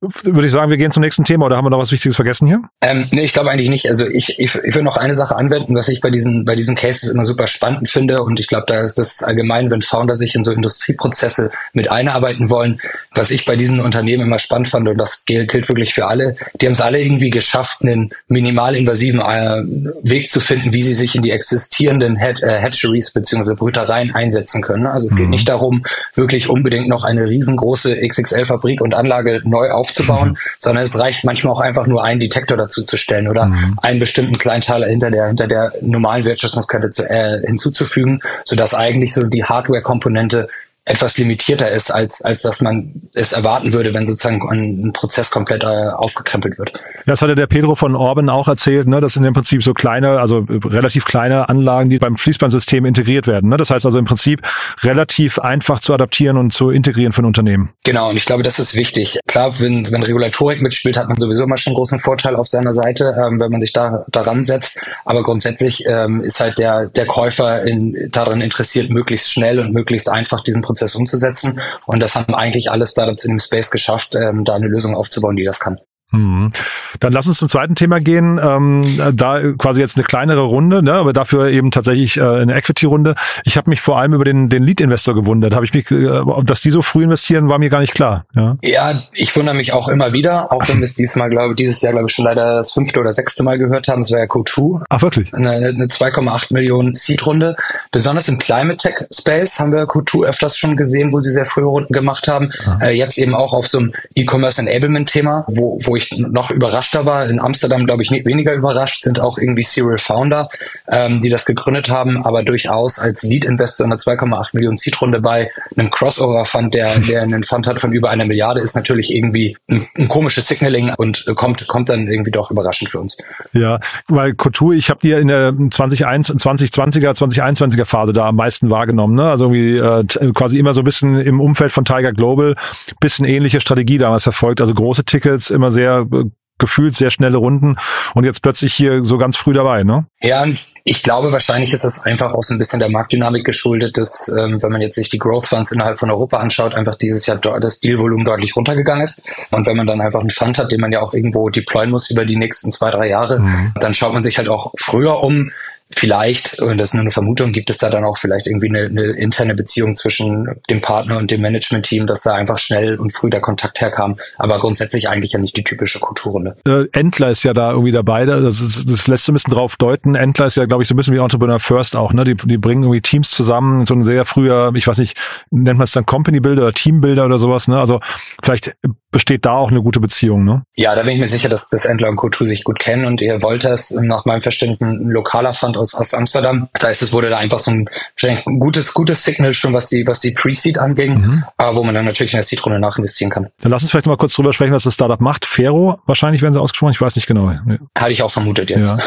würde 0.00 0.46
ich 0.46 0.52
sagen, 0.52 0.70
wir 0.70 0.76
gehen 0.76 0.92
zum 0.92 1.02
nächsten 1.02 1.24
Thema 1.24 1.46
oder 1.46 1.56
haben 1.56 1.64
wir 1.64 1.70
noch 1.70 1.78
was 1.78 1.90
Wichtiges 1.90 2.16
vergessen 2.16 2.46
hier? 2.46 2.60
Ähm, 2.82 3.08
nee, 3.12 3.24
ich 3.24 3.32
glaube 3.32 3.50
eigentlich 3.50 3.70
nicht. 3.70 3.88
Also 3.88 4.06
ich, 4.06 4.38
ich, 4.38 4.54
ich 4.54 4.74
will 4.74 4.82
noch 4.82 4.98
eine 4.98 5.14
Sache 5.14 5.34
anwenden, 5.34 5.74
was 5.74 5.88
ich 5.88 6.02
bei 6.02 6.10
diesen, 6.10 6.44
bei 6.44 6.54
diesen 6.54 6.76
Cases 6.76 7.10
immer 7.10 7.24
super 7.24 7.46
spannend 7.46 7.88
finde. 7.88 8.22
Und 8.22 8.38
ich 8.38 8.46
glaube, 8.46 8.66
da 8.66 8.80
ist 8.80 8.96
das 8.98 9.22
allgemein, 9.22 9.70
wenn 9.70 9.80
Founder 9.80 10.14
sich 10.14 10.34
in 10.34 10.44
so 10.44 10.52
Industrieprozesse 10.52 11.50
mit 11.72 11.90
einarbeiten 11.90 12.50
wollen, 12.50 12.78
was 13.14 13.30
ich 13.30 13.46
bei 13.46 13.56
diesen 13.56 13.80
Unternehmen 13.80 14.26
immer 14.26 14.38
spannend 14.38 14.68
fand, 14.68 14.86
und 14.86 14.98
das 14.98 15.24
gilt, 15.24 15.50
gilt 15.50 15.66
wirklich 15.68 15.94
für 15.94 16.06
alle, 16.06 16.36
die 16.60 16.66
haben 16.66 16.74
es 16.74 16.82
alle 16.82 17.00
irgendwie 17.00 17.30
geschafft, 17.30 17.80
einen 17.80 18.10
minimalinvasiven 18.28 19.20
äh, 19.20 19.62
Weg 20.02 20.30
zu 20.30 20.40
finden, 20.40 20.74
wie 20.74 20.82
sie 20.82 20.94
sich 20.94 21.14
in 21.14 21.22
die 21.22 21.30
existierenden 21.30 22.16
Head, 22.16 22.42
äh, 22.42 22.60
Hatcheries 22.60 23.12
bzw. 23.12 23.54
Brütereien 23.54 24.14
einsetzen 24.14 24.60
können. 24.60 24.86
Also 24.86 25.06
es 25.06 25.14
mhm. 25.14 25.18
geht 25.18 25.28
nicht 25.30 25.48
darum, 25.48 25.84
wirklich 26.14 26.50
unbedingt 26.50 26.88
noch 26.88 27.04
eine 27.04 27.26
riesengroße 27.26 27.96
XXL-Fabrik 28.06 28.82
und 28.82 28.94
Anlage 28.94 29.40
neu 29.44 29.70
aufzubauen 29.70 29.85
aufzubauen, 29.86 30.30
mhm. 30.30 30.36
sondern 30.58 30.84
es 30.84 30.98
reicht 30.98 31.24
manchmal 31.24 31.52
auch 31.52 31.60
einfach 31.60 31.86
nur 31.86 32.04
einen 32.04 32.20
Detektor 32.20 32.56
dazu 32.56 32.84
zu 32.84 32.96
stellen 32.96 33.28
oder 33.28 33.46
mhm. 33.46 33.78
einen 33.82 34.00
bestimmten 34.00 34.38
Kleinteiler 34.38 34.88
hinter 34.88 35.10
der 35.10 35.28
hinter 35.28 35.46
der 35.46 35.72
normalen 35.80 36.24
Wertschöpfungskette 36.24 36.90
zu, 36.90 37.08
äh, 37.08 37.40
hinzuzufügen, 37.46 38.20
sodass 38.44 38.74
eigentlich 38.74 39.14
so 39.14 39.24
die 39.24 39.44
Hardware-Komponente 39.44 40.48
etwas 40.86 41.18
limitierter 41.18 41.68
ist, 41.68 41.90
als, 41.90 42.22
als 42.22 42.42
dass 42.42 42.60
man 42.60 42.92
es 43.12 43.32
erwarten 43.32 43.72
würde, 43.72 43.92
wenn 43.92 44.06
sozusagen 44.06 44.40
ein, 44.48 44.92
Prozess 44.92 45.30
komplett 45.30 45.64
äh, 45.64 45.66
aufgekrempelt 45.66 46.58
wird. 46.58 46.72
Das 47.06 47.20
hatte 47.20 47.34
der 47.34 47.48
Pedro 47.48 47.74
von 47.74 47.96
Orban 47.96 48.28
auch 48.28 48.46
erzählt, 48.46 48.86
ne? 48.86 49.00
Das 49.00 49.14
sind 49.14 49.24
im 49.24 49.34
Prinzip 49.34 49.64
so 49.64 49.74
kleine, 49.74 50.20
also 50.20 50.46
relativ 50.48 51.04
kleine 51.04 51.48
Anlagen, 51.48 51.90
die 51.90 51.98
beim 51.98 52.16
Fließbandsystem 52.16 52.84
integriert 52.86 53.26
werden. 53.26 53.50
Ne? 53.50 53.56
Das 53.56 53.70
heißt 53.70 53.84
also 53.84 53.98
im 53.98 54.04
Prinzip 54.04 54.42
relativ 54.82 55.40
einfach 55.40 55.80
zu 55.80 55.92
adaptieren 55.92 56.36
und 56.36 56.52
zu 56.52 56.70
integrieren 56.70 57.12
für 57.12 57.22
ein 57.22 57.26
Unternehmen. 57.26 57.70
Genau, 57.82 58.10
und 58.10 58.16
ich 58.16 58.24
glaube, 58.24 58.44
das 58.44 58.60
ist 58.60 58.76
wichtig. 58.76 59.18
Klar, 59.26 59.58
wenn, 59.58 59.90
wenn 59.90 60.04
Regulatorik 60.04 60.62
mitspielt, 60.62 60.96
hat 60.96 61.08
man 61.08 61.18
sowieso 61.18 61.42
immer 61.42 61.56
schon 61.56 61.72
einen 61.72 61.78
großen 61.78 62.00
Vorteil 62.00 62.36
auf 62.36 62.46
seiner 62.46 62.74
Seite, 62.74 63.16
ähm, 63.18 63.40
wenn 63.40 63.50
man 63.50 63.60
sich 63.60 63.72
da 63.72 64.04
daran 64.08 64.44
setzt. 64.44 64.78
Aber 65.04 65.24
grundsätzlich 65.24 65.84
ähm, 65.86 66.22
ist 66.22 66.38
halt 66.38 66.58
der, 66.58 66.86
der 66.86 67.06
Käufer 67.06 67.64
in, 67.64 68.08
daran 68.12 68.40
interessiert, 68.40 68.88
möglichst 68.88 69.32
schnell 69.32 69.58
und 69.58 69.72
möglichst 69.72 70.08
einfach 70.08 70.42
diesen 70.42 70.62
Prozess 70.62 70.75
Prozess 70.76 70.94
umzusetzen. 70.94 71.60
Und 71.86 72.00
das 72.00 72.14
haben 72.14 72.34
eigentlich 72.34 72.70
alle 72.70 72.86
Startups 72.86 73.24
in 73.24 73.32
dem 73.32 73.40
Space 73.40 73.70
geschafft, 73.70 74.14
ähm, 74.14 74.44
da 74.44 74.54
eine 74.54 74.66
Lösung 74.66 74.94
aufzubauen, 74.94 75.36
die 75.36 75.44
das 75.44 75.58
kann. 75.58 75.78
Mhm. 76.12 76.52
Dann 77.00 77.12
lass 77.12 77.26
uns 77.26 77.38
zum 77.38 77.48
zweiten 77.48 77.74
Thema 77.74 78.00
gehen. 78.00 78.40
Ähm, 78.42 78.84
da 79.14 79.40
quasi 79.58 79.80
jetzt 79.80 79.96
eine 79.96 80.04
kleinere 80.04 80.42
Runde, 80.42 80.82
ne, 80.82 80.92
aber 80.92 81.12
dafür 81.12 81.48
eben 81.48 81.70
tatsächlich 81.70 82.16
äh, 82.16 82.22
eine 82.22 82.54
Equity-Runde. 82.54 83.14
Ich 83.44 83.56
habe 83.56 83.70
mich 83.70 83.80
vor 83.80 83.98
allem 83.98 84.14
über 84.14 84.24
den, 84.24 84.48
den 84.48 84.62
Lead-Investor 84.62 85.14
gewundert. 85.14 85.54
Habe 85.54 85.64
ich 85.64 85.74
mich, 85.74 85.90
äh, 85.90 86.22
dass 86.44 86.60
die 86.60 86.70
so 86.70 86.82
früh 86.82 87.04
investieren, 87.04 87.48
war 87.48 87.58
mir 87.58 87.70
gar 87.70 87.80
nicht 87.80 87.94
klar. 87.94 88.24
Ja, 88.34 88.56
ja 88.62 89.02
ich 89.12 89.34
wundere 89.36 89.56
mich 89.56 89.72
auch 89.72 89.88
immer 89.88 90.12
wieder, 90.12 90.52
auch 90.52 90.68
wenn 90.68 90.78
wir 90.78 90.84
es 90.84 90.94
diesmal, 90.94 91.28
glaube 91.28 91.54
dieses 91.54 91.80
Jahr, 91.80 91.92
glaube 91.92 92.06
ich, 92.08 92.14
schon 92.14 92.24
leider 92.24 92.58
das 92.58 92.72
fünfte 92.72 93.00
oder 93.00 93.14
sechste 93.14 93.42
Mal 93.42 93.58
gehört 93.58 93.88
haben. 93.88 94.02
Es 94.02 94.12
war 94.12 94.20
ja 94.20 94.26
Co2. 94.26 94.84
Ach 94.88 95.02
wirklich? 95.02 95.34
Eine, 95.34 95.50
eine 95.50 95.86
2,8 95.86 96.52
Millionen 96.52 96.94
Seed-Runde. 96.94 97.56
Besonders 97.90 98.28
im 98.28 98.38
Climate 98.38 98.76
Tech 98.76 98.94
Space 99.10 99.58
haben 99.58 99.72
wir 99.72 99.84
Co2 99.84 100.26
öfters 100.26 100.56
schon 100.56 100.76
gesehen, 100.76 101.12
wo 101.12 101.18
sie 101.18 101.32
sehr 101.32 101.46
frühe 101.46 101.64
Runden 101.64 101.92
gemacht 101.92 102.28
haben. 102.28 102.50
Äh, 102.80 102.96
jetzt 102.96 103.18
eben 103.18 103.34
auch 103.34 103.52
auf 103.52 103.66
so 103.66 103.78
einem 103.78 103.92
E-Commerce 104.14 104.60
Enablement 104.60 105.08
Thema, 105.08 105.44
wo, 105.48 105.78
wo 105.96 105.98
ich 105.98 106.12
noch 106.18 106.50
überraschter 106.50 107.06
war. 107.06 107.26
In 107.26 107.40
Amsterdam, 107.40 107.86
glaube 107.86 108.02
ich, 108.02 108.10
weniger 108.10 108.52
überrascht, 108.52 109.02
sind 109.02 109.18
auch 109.18 109.38
irgendwie 109.38 109.62
Serial 109.62 109.96
Founder, 109.98 110.48
ähm, 110.88 111.20
die 111.20 111.30
das 111.30 111.46
gegründet 111.46 111.88
haben, 111.88 112.22
aber 112.22 112.42
durchaus 112.42 112.98
als 112.98 113.22
Lead-Investor 113.22 113.86
in 113.86 113.92
einer 113.92 114.00
2,8 114.00 114.50
Millionen 114.52 114.76
Seed-Runde 114.76 115.20
bei 115.20 115.50
einem 115.76 115.90
Crossover-Fund, 115.90 116.74
der, 116.74 116.98
der 116.98 117.22
einen 117.22 117.44
Fund 117.44 117.66
hat 117.66 117.80
von 117.80 117.92
über 117.92 118.10
einer 118.10 118.26
Milliarde, 118.26 118.60
ist 118.60 118.76
natürlich 118.76 119.14
irgendwie 119.14 119.56
ein, 119.70 119.86
ein 119.96 120.08
komisches 120.08 120.46
Signaling 120.46 120.92
und 120.98 121.24
kommt, 121.34 121.66
kommt 121.66 121.88
dann 121.88 122.08
irgendwie 122.08 122.30
doch 122.30 122.50
überraschend 122.50 122.90
für 122.90 123.00
uns. 123.00 123.16
Ja, 123.52 123.80
weil 124.08 124.34
Couture, 124.34 124.74
ich 124.74 124.90
habe 124.90 125.00
die 125.02 125.08
ja 125.08 125.18
in 125.18 125.28
der 125.28 125.52
2020er, 125.52 127.16
2021er 127.16 127.84
Phase 127.86 128.12
da 128.12 128.28
am 128.28 128.36
meisten 128.36 128.68
wahrgenommen. 128.68 129.14
Ne? 129.14 129.30
Also 129.30 129.46
irgendwie 129.46 129.78
äh, 129.78 130.32
quasi 130.32 130.58
immer 130.58 130.74
so 130.74 130.82
ein 130.82 130.84
bisschen 130.84 131.18
im 131.18 131.40
Umfeld 131.40 131.72
von 131.72 131.86
Tiger 131.86 132.12
Global, 132.12 132.54
bisschen 133.00 133.24
ähnliche 133.24 133.60
Strategie 133.60 133.96
damals 133.96 134.24
verfolgt. 134.24 134.60
Also 134.60 134.74
große 134.74 135.04
Tickets, 135.04 135.50
immer 135.50 135.70
sehr 135.70 135.85
äh, 135.86 136.24
gefühlt 136.58 136.96
sehr 136.96 137.10
schnelle 137.10 137.36
Runden 137.36 137.76
und 138.14 138.24
jetzt 138.24 138.42
plötzlich 138.42 138.74
hier 138.74 139.04
so 139.04 139.18
ganz 139.18 139.36
früh 139.36 139.52
dabei, 139.52 139.84
ne? 139.84 140.06
Ja, 140.20 140.46
ich 140.88 141.02
glaube, 141.02 141.32
wahrscheinlich 141.32 141.72
ist 141.72 141.84
das 141.84 142.04
einfach 142.04 142.32
auch 142.32 142.44
so 142.44 142.54
ein 142.54 142.58
bisschen 142.58 142.78
der 142.78 142.88
Marktdynamik 142.88 143.44
geschuldet, 143.44 143.98
dass, 143.98 144.28
ähm, 144.28 144.62
wenn 144.62 144.70
man 144.70 144.80
jetzt 144.80 144.94
sich 144.94 145.08
die 145.08 145.18
Growth 145.18 145.48
Funds 145.48 145.72
innerhalb 145.72 145.98
von 145.98 146.10
Europa 146.10 146.38
anschaut, 146.38 146.74
einfach 146.74 146.94
dieses 146.94 147.26
Jahr 147.26 147.38
das 147.38 147.80
Dealvolumen 147.80 148.24
deutlich 148.24 148.56
runtergegangen 148.56 149.04
ist. 149.04 149.20
Und 149.50 149.66
wenn 149.66 149.76
man 149.76 149.88
dann 149.88 150.00
einfach 150.00 150.20
einen 150.20 150.30
Fund 150.30 150.58
hat, 150.58 150.70
den 150.70 150.80
man 150.80 150.92
ja 150.92 151.00
auch 151.00 151.12
irgendwo 151.12 151.50
deployen 151.50 151.90
muss 151.90 152.08
über 152.08 152.24
die 152.24 152.36
nächsten 152.36 152.70
zwei, 152.70 152.90
drei 152.90 153.08
Jahre, 153.08 153.40
mhm. 153.40 153.72
dann 153.80 153.94
schaut 153.94 154.14
man 154.14 154.22
sich 154.22 154.38
halt 154.38 154.48
auch 154.48 154.72
früher 154.78 155.22
um, 155.22 155.50
Vielleicht, 155.94 156.60
und 156.60 156.78
das 156.78 156.88
ist 156.88 156.94
nur 156.94 157.02
eine 157.02 157.12
Vermutung, 157.12 157.52
gibt 157.52 157.70
es 157.70 157.78
da 157.78 157.90
dann 157.90 158.04
auch 158.04 158.18
vielleicht 158.18 158.48
irgendwie 158.48 158.68
eine, 158.68 158.86
eine 158.86 159.12
interne 159.12 159.54
Beziehung 159.54 159.94
zwischen 159.94 160.48
dem 160.68 160.80
Partner 160.80 161.16
und 161.16 161.30
dem 161.30 161.40
Management-Team, 161.42 162.08
dass 162.08 162.22
da 162.22 162.34
einfach 162.34 162.58
schnell 162.58 162.98
und 162.98 163.12
früh 163.12 163.30
der 163.30 163.40
Kontakt 163.40 163.80
herkam. 163.80 164.16
Aber 164.36 164.58
grundsätzlich 164.58 165.08
eigentlich 165.08 165.32
ja 165.32 165.38
nicht 165.38 165.56
die 165.56 165.62
typische 165.62 166.00
Kulturrunde. 166.00 166.56
Äh, 166.66 166.86
Endler 166.92 167.30
ist 167.30 167.44
ja 167.44 167.54
da 167.54 167.70
irgendwie 167.70 167.92
dabei. 167.92 168.24
Das, 168.24 168.60
ist, 168.60 168.90
das 168.90 169.06
lässt 169.06 169.24
so 169.24 169.32
ein 169.32 169.34
bisschen 169.34 169.54
drauf 169.54 169.76
deuten. 169.76 170.16
Endler 170.16 170.46
ist 170.46 170.56
ja, 170.56 170.66
glaube 170.66 170.82
ich, 170.82 170.88
so 170.88 170.94
ein 170.94 170.96
bisschen 170.96 171.14
wie 171.14 171.18
Entrepreneur 171.18 171.60
First 171.60 171.94
auch. 171.94 172.12
Ne? 172.12 172.24
Die, 172.24 172.34
die 172.34 172.58
bringen 172.58 172.82
irgendwie 172.82 173.02
Teams 173.02 173.30
zusammen. 173.30 173.86
So 173.86 173.94
ein 173.94 174.02
sehr 174.02 174.24
früher, 174.24 174.72
ich 174.74 174.88
weiß 174.88 174.98
nicht, 174.98 175.16
nennt 175.50 175.78
man 175.78 175.84
es 175.84 175.92
dann 175.92 176.04
Company 176.04 176.40
Builder 176.40 176.62
oder 176.62 176.72
Team 176.72 177.00
Builder 177.00 177.26
oder 177.26 177.38
sowas. 177.38 177.68
Ne? 177.68 177.78
Also 177.78 178.00
vielleicht 178.42 178.74
besteht 179.16 179.46
da 179.46 179.52
auch 179.52 179.70
eine 179.70 179.82
gute 179.82 180.00
Beziehung, 180.00 180.44
ne? 180.44 180.64
Ja, 180.74 180.94
da 180.94 181.02
bin 181.02 181.12
ich 181.12 181.20
mir 181.20 181.28
sicher, 181.28 181.48
dass, 181.48 181.70
dass 181.70 181.86
Endler 181.86 182.10
und 182.10 182.16
Couture 182.16 182.46
sich 182.46 182.64
gut 182.64 182.78
kennen 182.78 183.06
und 183.06 183.22
ihr 183.22 183.42
Wolters 183.42 183.90
nach 183.90 184.26
meinem 184.26 184.42
Verständnis 184.42 184.82
ein 184.82 185.08
lokaler 185.08 185.54
Fund 185.54 185.75
Fund 185.76 185.80
aus, 185.80 185.94
aus 185.94 186.14
Amsterdam. 186.14 186.68
Das 186.72 186.84
heißt, 186.84 187.02
es 187.02 187.12
wurde 187.12 187.30
da 187.30 187.38
einfach 187.38 187.58
so 187.58 187.70
ein, 187.70 187.88
ein 188.22 188.58
gutes, 188.58 188.92
gutes 188.94 189.22
Signal 189.22 189.54
schon, 189.54 189.72
was 189.72 189.88
die, 189.88 190.06
was 190.06 190.20
die 190.20 190.32
Pre-Seed 190.32 190.78
anging, 190.78 191.18
mhm. 191.18 191.44
äh, 191.58 191.74
wo 191.74 191.84
man 191.84 191.94
dann 191.94 192.04
natürlich 192.04 192.32
in 192.32 192.38
der 192.38 192.44
Seed-Runde 192.44 192.80
nachinvestieren 192.80 193.30
kann. 193.30 193.48
Dann 193.60 193.70
lass 193.70 193.82
uns 193.82 193.90
vielleicht 193.90 194.06
mal 194.06 194.16
kurz 194.16 194.34
drüber 194.34 194.52
sprechen, 194.52 194.72
was 194.72 194.84
das 194.84 194.94
Startup 194.94 195.20
macht. 195.20 195.44
Fero, 195.44 195.98
wahrscheinlich 196.06 196.42
werden 196.42 196.54
sie 196.54 196.60
ausgesprochen, 196.60 196.92
ich 196.92 197.00
weiß 197.00 197.16
nicht 197.16 197.26
genau. 197.26 197.52
Hatte 197.96 198.12
ich 198.12 198.22
auch 198.22 198.30
vermutet 198.30 198.70
jetzt. 198.70 198.86
Ja, 198.86 198.98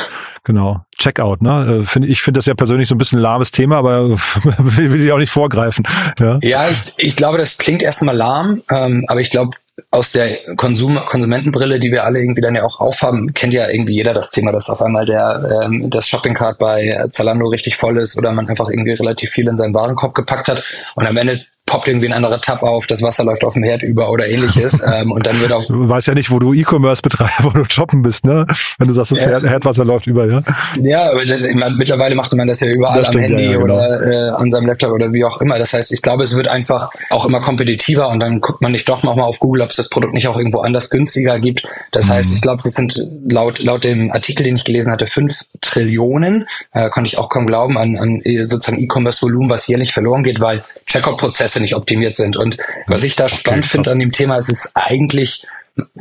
genau. 0.44 0.86
Checkout, 0.98 1.42
ne? 1.42 1.86
Äh, 1.96 2.06
ich 2.06 2.22
finde 2.22 2.40
das 2.40 2.46
ja 2.46 2.54
persönlich 2.54 2.88
so 2.88 2.96
ein 2.96 2.98
bisschen 2.98 3.20
ein 3.20 3.24
lahmes 3.24 3.52
Thema, 3.52 3.78
aber 3.78 4.10
will, 4.58 4.92
will 4.92 5.04
ich 5.04 5.12
auch 5.12 5.18
nicht 5.18 5.32
vorgreifen. 5.32 5.86
Ja, 6.20 6.40
ja 6.42 6.70
ich, 6.70 6.94
ich 6.98 7.16
glaube, 7.16 7.38
das 7.38 7.58
klingt 7.58 7.82
erstmal 7.82 8.16
lahm, 8.16 8.62
ähm, 8.70 9.06
aber 9.08 9.22
ich 9.22 9.30
glaube, 9.30 9.58
aus 9.92 10.12
der 10.12 10.38
Konsum 10.56 10.98
Konsumentenbrille, 11.06 11.80
die 11.80 11.92
wir 11.92 12.04
alle 12.04 12.20
irgendwie 12.20 12.42
dann 12.42 12.56
ja 12.56 12.64
auch 12.64 12.80
aufhaben, 12.80 13.34
kennt 13.34 13.54
ja 13.54 13.70
irgendwie 13.70 13.94
jeder 13.94 14.14
das 14.14 14.32
Thema, 14.32 14.52
dass 14.52 14.70
auf 14.70 14.82
einmal 14.82 15.06
der 15.06 15.62
ähm, 15.64 15.90
das 15.90 16.08
Shoppingcart 16.08 16.58
bei 16.58 17.06
Zalando 17.10 17.48
richtig 17.48 17.78
voll 17.78 18.00
ist 18.00 18.18
oder 18.18 18.32
man 18.32 18.48
einfach 18.48 18.70
irgendwie 18.70 18.94
relativ 18.94 19.30
viel 19.32 19.48
in 19.48 19.58
seinen 19.58 19.74
Warenkorb 19.74 20.16
gepackt 20.16 20.50
hat 20.50 20.64
und 20.96 21.06
am 21.06 21.18
Ende 21.18 21.46
poppt 21.70 21.88
irgendwie 21.88 22.08
ein 22.08 22.14
anderer 22.14 22.42
Tab 22.42 22.64
auf, 22.64 22.88
das 22.88 23.04
Wasser 23.04 23.24
läuft 23.24 23.44
auf 23.44 23.54
dem 23.54 23.64
Herd 23.64 23.84
über 23.84 24.10
oder 24.10 24.28
ähnliches. 24.28 24.82
ähm, 24.94 25.12
und 25.12 25.28
dann 25.28 25.40
wird 25.40 25.52
auch. 25.54 25.64
Du 25.66 25.88
weißt 25.88 26.08
ja 26.08 26.16
nicht, 26.16 26.32
wo 26.32 26.40
du 26.40 26.54
E-Commerce 26.54 27.02
betreibst, 27.02 27.44
wo 27.44 27.50
du 27.52 27.64
shoppen 27.70 28.02
bist, 28.02 28.26
ne? 28.26 28.48
Wenn 28.80 28.88
du 28.88 28.94
sagst, 28.94 29.12
das 29.12 29.24
ja. 29.24 29.40
Herdwasser 29.40 29.86
läuft 29.86 30.08
über, 30.08 30.28
ja? 30.28 30.42
Ja, 30.82 31.12
aber 31.12 31.26
das, 31.26 31.44
meine, 31.54 31.76
mittlerweile 31.76 32.16
macht 32.16 32.34
man 32.34 32.48
das 32.48 32.60
ja 32.60 32.72
überall 32.72 32.98
das 32.98 33.08
stimmt, 33.10 33.26
am 33.26 33.30
Handy 33.30 33.44
ja, 33.46 33.52
ja, 33.52 33.58
genau. 33.60 33.76
oder 33.76 34.02
äh, 34.02 34.30
an 34.32 34.50
seinem 34.50 34.66
Laptop 34.66 34.92
oder 34.92 35.14
wie 35.14 35.24
auch 35.24 35.40
immer. 35.42 35.60
Das 35.60 35.74
heißt, 35.74 35.92
ich 35.92 36.02
glaube, 36.02 36.24
es 36.24 36.36
wird 36.36 36.48
einfach 36.48 36.90
auch 37.12 37.26
immer 37.26 37.40
kompetitiver 37.40 38.10
und 38.10 38.20
dann 38.20 38.42
guckt 38.42 38.62
man 38.62 38.72
nicht 38.72 38.90
doch 38.90 39.04
nochmal 39.04 39.26
auf 39.26 39.40
Google, 39.40 39.62
ob 39.62 39.70
es 39.70 39.76
das 39.76 39.90
Produkt 39.90 40.16
nicht 40.16 40.28
auch 40.28 40.38
irgendwo 40.38 40.62
anders 40.62 40.90
günstiger 40.90 41.40
gibt. 41.40 41.68
Das 41.92 42.06
mhm. 42.06 42.14
heißt, 42.14 42.34
ich 42.34 42.42
glaube, 42.42 42.64
das 42.64 42.74
sind 42.74 43.00
laut, 43.30 43.60
laut 43.60 43.84
dem 43.84 44.12
Artikel, 44.12 44.44
den 44.44 44.56
ich 44.56 44.64
gelesen 44.64 44.92
hatte, 44.92 45.06
fünf 45.06 45.46
Trillionen, 45.62 46.48
äh, 46.74 46.90
konnte 46.90 47.08
ich 47.08 47.20
auch 47.20 47.30
kaum 47.30 47.46
glauben, 47.46 47.78
an, 47.78 47.96
an 47.96 48.22
sozusagen 48.48 48.82
E-Commerce-Volumen, 48.82 49.52
was 49.52 49.68
jährlich 49.68 49.94
verloren 49.94 50.24
geht, 50.24 50.42
weil 50.42 50.64
Checkout-Prozesse 50.88 51.59
nicht 51.60 51.76
optimiert 51.76 52.16
sind. 52.16 52.38
Und 52.38 52.58
was 52.88 53.04
ich 53.04 53.16
da 53.16 53.26
okay, 53.26 53.36
spannend 53.36 53.66
finde 53.66 53.92
an 53.92 54.00
dem 54.00 54.12
Thema, 54.12 54.38
ist 54.38 54.50
es 54.50 54.72
eigentlich 54.76 55.46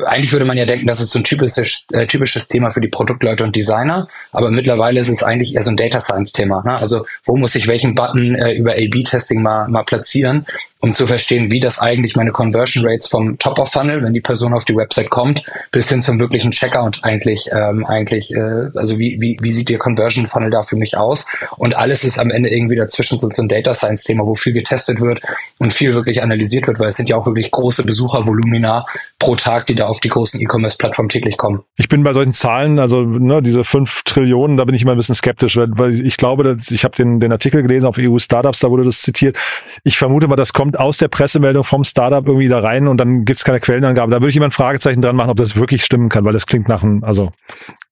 eigentlich 0.07 0.33
würde 0.33 0.45
man 0.45 0.57
ja 0.57 0.67
denken, 0.67 0.87
das 0.87 1.01
ist 1.01 1.11
so 1.11 1.19
ein 1.19 1.25
typisches, 1.25 1.87
äh, 1.93 2.07
typisches 2.07 2.49
Thema 2.49 2.71
für 2.71 2.81
die 2.81 2.89
Produktleute 2.89 3.45
und 3.45 3.55
Designer, 3.55 4.09
aber 4.33 4.51
mittlerweile 4.51 5.01
ist 5.01 5.09
es 5.09 5.23
eigentlich 5.23 5.55
eher 5.55 5.63
so 5.63 5.71
ein 5.71 5.77
Data 5.77 6.01
Science 6.01 6.33
Thema. 6.33 6.63
Ne? 6.65 6.79
Also 6.79 7.05
wo 7.25 7.37
muss 7.37 7.55
ich 7.55 7.67
welchen 7.67 7.95
Button 7.95 8.35
äh, 8.35 8.53
über 8.53 8.73
A-B-Testing 8.73 9.43
mal, 9.43 9.69
mal 9.69 9.85
platzieren, 9.85 10.47
um 10.81 10.93
zu 10.95 11.07
verstehen, 11.07 11.51
wie 11.51 11.61
das 11.61 11.79
eigentlich 11.79 12.17
meine 12.17 12.33
Conversion 12.33 12.85
Rates 12.87 13.09
vom 13.09 13.39
Top 13.39 13.59
of 13.59 13.71
Funnel, 13.71 14.03
wenn 14.03 14.13
die 14.13 14.21
Person 14.21 14.55
auf 14.55 14.65
die 14.65 14.77
Website 14.77 15.11
kommt, 15.11 15.43
bis 15.71 15.89
hin 15.89 16.03
zum 16.03 16.21
wirklichen 16.21 16.51
Checkout 16.51 17.01
eigentlich, 17.03 17.49
ähm, 17.53 17.85
eigentlich, 17.85 18.33
äh, 18.33 18.71
also 18.75 18.99
wie, 18.99 19.21
wie, 19.21 19.39
wie 19.41 19.53
sieht 19.53 19.69
der 19.69 19.79
Conversion 19.79 20.27
Funnel 20.27 20.51
da 20.51 20.63
für 20.63 20.77
mich 20.77 20.97
aus? 20.97 21.27
Und 21.57 21.77
alles 21.77 22.05
ist 22.05 22.19
am 22.19 22.31
Ende 22.31 22.51
irgendwie 22.51 22.77
dazwischen 22.77 23.19
so, 23.19 23.29
so 23.33 23.43
ein 23.43 23.49
Data 23.49 23.75
Science 23.75 24.05
Thema, 24.05 24.27
wo 24.27 24.35
viel 24.35 24.53
getestet 24.53 25.01
wird 25.01 25.21
und 25.59 25.73
viel 25.73 25.95
wirklich 25.95 26.23
analysiert 26.23 26.67
wird, 26.67 26.79
weil 26.79 26.89
es 26.89 26.97
sind 26.97 27.09
ja 27.09 27.17
auch 27.17 27.27
wirklich 27.27 27.51
große 27.51 27.85
Besuchervolumina 27.85 28.85
pro 29.19 29.37
Tag, 29.37 29.67
die 29.69 29.75
da 29.75 29.87
auf 29.87 30.01
die 30.01 30.09
großen 30.09 30.41
E-Commerce-Plattformen 30.41 31.09
täglich 31.09 31.37
kommen. 31.37 31.63
Ich 31.77 31.89
bin 31.89 32.03
bei 32.03 32.13
solchen 32.13 32.35
Zahlen, 32.35 32.79
also 32.79 33.03
ne, 33.03 33.43
diese 33.43 33.65
fünf 33.65 34.03
Trillionen, 34.05 34.57
da 34.57 34.65
bin 34.65 34.75
ich 34.75 34.83
immer 34.83 34.93
ein 34.93 34.97
bisschen 34.97 35.15
skeptisch, 35.15 35.57
weil, 35.57 35.69
weil 35.73 36.07
ich 36.07 36.17
glaube, 36.17 36.57
ich 36.71 36.85
habe 36.85 36.97
den, 36.97 37.21
den 37.21 37.33
Artikel 37.33 37.63
gelesen 37.63 37.87
auf 37.87 37.97
EU 37.99 38.19
Startups, 38.19 38.61
da 38.61 38.71
wurde 38.71 38.85
das 38.85 39.03
zitiert. 39.03 39.37
Ich 39.85 39.99
vermute 39.99 40.29
mal, 40.29 40.37
das 40.37 40.53
kommt 40.53 40.79
aus 40.79 40.99
der 40.99 41.09
Pressemeldung 41.09 41.65
vom 41.65 41.85
Startup 41.85 42.27
irgendwie 42.27 42.49
da 42.49 42.61
rein 42.61 42.89
und 42.89 42.99
dann 42.99 43.25
gibt 43.25 43.39
es 43.39 43.45
keine 43.45 43.61
Quellenangabe. 43.61 44.11
Da 44.11 44.21
würde 44.21 44.31
ich 44.31 44.37
immer 44.37 44.47
ein 44.47 44.53
Fragezeichen 44.53 45.01
dran 45.01 45.17
machen, 45.17 45.31
ob 45.31 45.37
das 45.37 45.57
wirklich 45.57 45.85
stimmen 45.85 46.09
kann, 46.09 46.25
weil 46.25 46.33
das 46.33 46.47
klingt 46.47 46.69
nach 46.69 46.83
einem, 46.83 47.05
also 47.05 47.31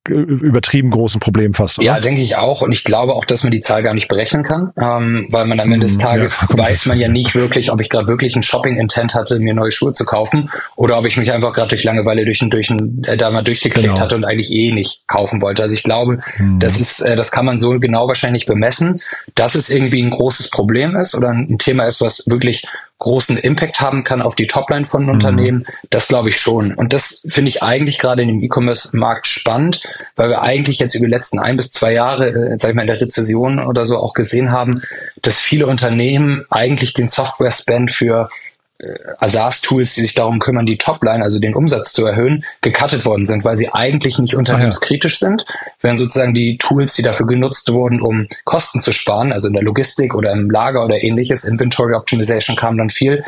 übertrieben 0.08 0.90
großen 0.90 1.20
Problem 1.20 1.54
fast. 1.54 1.78
Oder? 1.78 1.86
Ja, 1.86 2.00
denke 2.00 2.20
ich 2.20 2.36
auch. 2.36 2.62
Und 2.62 2.72
ich 2.72 2.84
glaube 2.84 3.14
auch, 3.14 3.25
dass 3.25 3.42
man 3.42 3.52
die 3.52 3.60
Zahl 3.60 3.82
gar 3.82 3.94
nicht 3.94 4.08
berechnen 4.08 4.42
kann, 4.42 4.72
ähm, 4.76 5.26
weil 5.30 5.46
man 5.46 5.60
am 5.60 5.72
Ende 5.72 5.86
des 5.86 5.94
hm, 5.94 6.00
Tages 6.00 6.40
ja, 6.48 6.58
weiß 6.58 6.86
man 6.86 7.00
ja 7.00 7.08
nicht 7.08 7.34
wirklich, 7.34 7.70
ob 7.72 7.80
ich 7.80 7.88
gerade 7.88 8.06
wirklich 8.06 8.34
ein 8.36 8.42
Shopping-Intent 8.42 9.14
hatte, 9.14 9.38
mir 9.38 9.54
neue 9.54 9.70
Schuhe 9.70 9.94
zu 9.94 10.04
kaufen 10.04 10.50
oder 10.76 10.98
ob 10.98 11.06
ich 11.06 11.16
mich 11.16 11.32
einfach 11.32 11.52
gerade 11.52 11.68
durch 11.68 11.84
Langeweile 11.84 12.25
durch 12.25 12.42
ein, 12.42 12.50
durch 12.50 12.70
ein, 12.70 13.02
äh, 13.04 13.16
da 13.16 13.30
mal 13.30 13.42
durchgeklickt 13.42 13.88
genau. 13.88 14.00
hatte 14.00 14.16
und 14.16 14.25
eigentlich 14.25 14.50
eh 14.52 14.72
nicht 14.72 15.06
kaufen 15.06 15.42
wollte. 15.42 15.62
Also 15.62 15.75
ich 15.75 15.82
glaube, 15.82 16.18
mhm. 16.38 16.60
das 16.60 16.80
ist, 16.80 17.00
äh, 17.00 17.16
das 17.16 17.30
kann 17.30 17.44
man 17.44 17.58
so 17.58 17.78
genau 17.78 18.08
wahrscheinlich 18.08 18.46
bemessen, 18.46 19.00
dass 19.34 19.54
es 19.54 19.68
irgendwie 19.68 20.02
ein 20.02 20.10
großes 20.10 20.50
Problem 20.50 20.96
ist 20.96 21.14
oder 21.14 21.30
ein 21.30 21.58
Thema 21.58 21.84
ist, 21.84 22.00
was 22.00 22.22
wirklich 22.26 22.66
großen 22.98 23.36
Impact 23.36 23.80
haben 23.80 24.04
kann 24.04 24.22
auf 24.22 24.34
die 24.34 24.46
Topline 24.46 24.86
von 24.86 25.04
mhm. 25.04 25.10
Unternehmen, 25.10 25.64
das 25.90 26.08
glaube 26.08 26.30
ich 26.30 26.40
schon. 26.40 26.74
Und 26.74 26.92
das 26.92 27.20
finde 27.26 27.50
ich 27.50 27.62
eigentlich 27.62 27.98
gerade 27.98 28.22
in 28.22 28.28
dem 28.28 28.42
E-Commerce-Markt 28.42 29.26
spannend, 29.26 29.82
weil 30.16 30.30
wir 30.30 30.42
eigentlich 30.42 30.78
jetzt 30.78 30.94
über 30.94 31.06
die 31.06 31.12
letzten 31.12 31.38
ein 31.38 31.56
bis 31.56 31.70
zwei 31.70 31.92
Jahre, 31.92 32.28
äh, 32.28 32.56
sag 32.58 32.70
ich 32.70 32.74
mal, 32.74 32.82
in 32.82 32.88
der 32.88 33.00
Rezession 33.00 33.58
oder 33.58 33.84
so 33.84 33.98
auch 33.98 34.14
gesehen 34.14 34.50
haben, 34.50 34.80
dass 35.22 35.38
viele 35.38 35.66
Unternehmen 35.66 36.44
eigentlich 36.50 36.94
den 36.94 37.08
Software-Spend 37.08 37.92
für 37.92 38.30
äh, 38.78 38.95
Asas-Tools, 39.18 39.95
die 39.95 40.02
sich 40.02 40.14
darum 40.14 40.38
kümmern, 40.38 40.66
die 40.66 40.78
Topline, 40.78 41.23
also 41.23 41.38
den 41.38 41.54
Umsatz 41.54 41.92
zu 41.92 42.04
erhöhen, 42.04 42.45
gecuttet 42.61 43.04
worden 43.04 43.26
sind, 43.26 43.45
weil 43.45 43.56
sie 43.56 43.73
eigentlich 43.73 44.18
nicht 44.18 44.37
unternehmenskritisch 44.37 45.16
ah, 45.16 45.26
sind, 45.26 45.47
während 45.80 46.00
sozusagen 46.00 46.35
die 46.35 46.59
Tools, 46.59 46.95
die 46.95 47.02
dafür 47.02 47.26
genutzt 47.26 47.73
wurden, 47.73 48.00
um 48.00 48.28
Kosten 48.45 48.80
zu 48.80 48.93
sparen, 48.93 49.32
also 49.32 49.49
in 49.49 49.54
der 49.54 49.62
Logistik 49.62 50.15
oder 50.15 50.32
im 50.32 50.50
Lager 50.50 50.84
oder 50.84 51.02
ähnliches, 51.02 51.45
Inventory 51.45 51.95
Optimization 51.95 52.56
kam 52.56 52.76
dann 52.76 52.91
viel, 52.91 53.23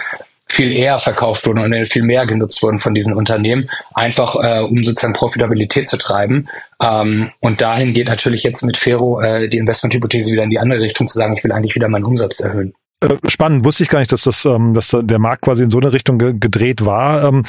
viel 0.49 0.73
eher 0.73 0.99
verkauft 0.99 1.47
wurden 1.47 1.61
und 1.61 1.89
viel 1.89 2.03
mehr 2.03 2.27
genutzt 2.27 2.63
wurden 2.63 2.79
von 2.79 2.95
diesen 2.95 3.15
Unternehmen, 3.15 3.69
einfach 3.95 4.37
äh, 4.37 4.61
um 4.61 4.83
sozusagen 4.83 5.13
Profitabilität 5.13 5.89
zu 5.89 5.99
treiben. 5.99 6.49
Ähm, 6.83 7.31
und 7.41 7.61
dahin 7.61 7.93
geht 7.93 8.09
natürlich 8.09 8.43
jetzt 8.43 8.63
mit 8.63 8.77
Fero 8.77 9.21
äh, 9.21 9.49
die 9.49 9.59
Investmenthypothese 9.59 10.33
wieder 10.33 10.43
in 10.43 10.51
die 10.51 10.59
andere 10.59 10.81
Richtung, 10.81 11.07
zu 11.07 11.19
sagen, 11.19 11.35
ich 11.37 11.45
will 11.45 11.53
eigentlich 11.53 11.75
wieder 11.75 11.89
meinen 11.89 12.05
Umsatz 12.05 12.41
erhöhen. 12.41 12.75
Äh, 13.01 13.17
spannend, 13.29 13.65
wusste 13.65 13.85
ich 13.85 13.91
gar 13.91 14.01
nicht, 14.01 14.11
dass 14.11 14.23
das, 14.23 14.45
ähm, 14.45 14.75
dass 14.75 14.97
der 15.01 15.19
Markt 15.21 15.43
quasi 15.43 15.63
in 15.63 15.71
so 15.71 15.79
eine 15.79 15.93
Richtung 15.93 16.19
ge 16.19 16.35
gedreht 16.39 16.85
war. 16.85 17.23
Ähm, 17.29 17.45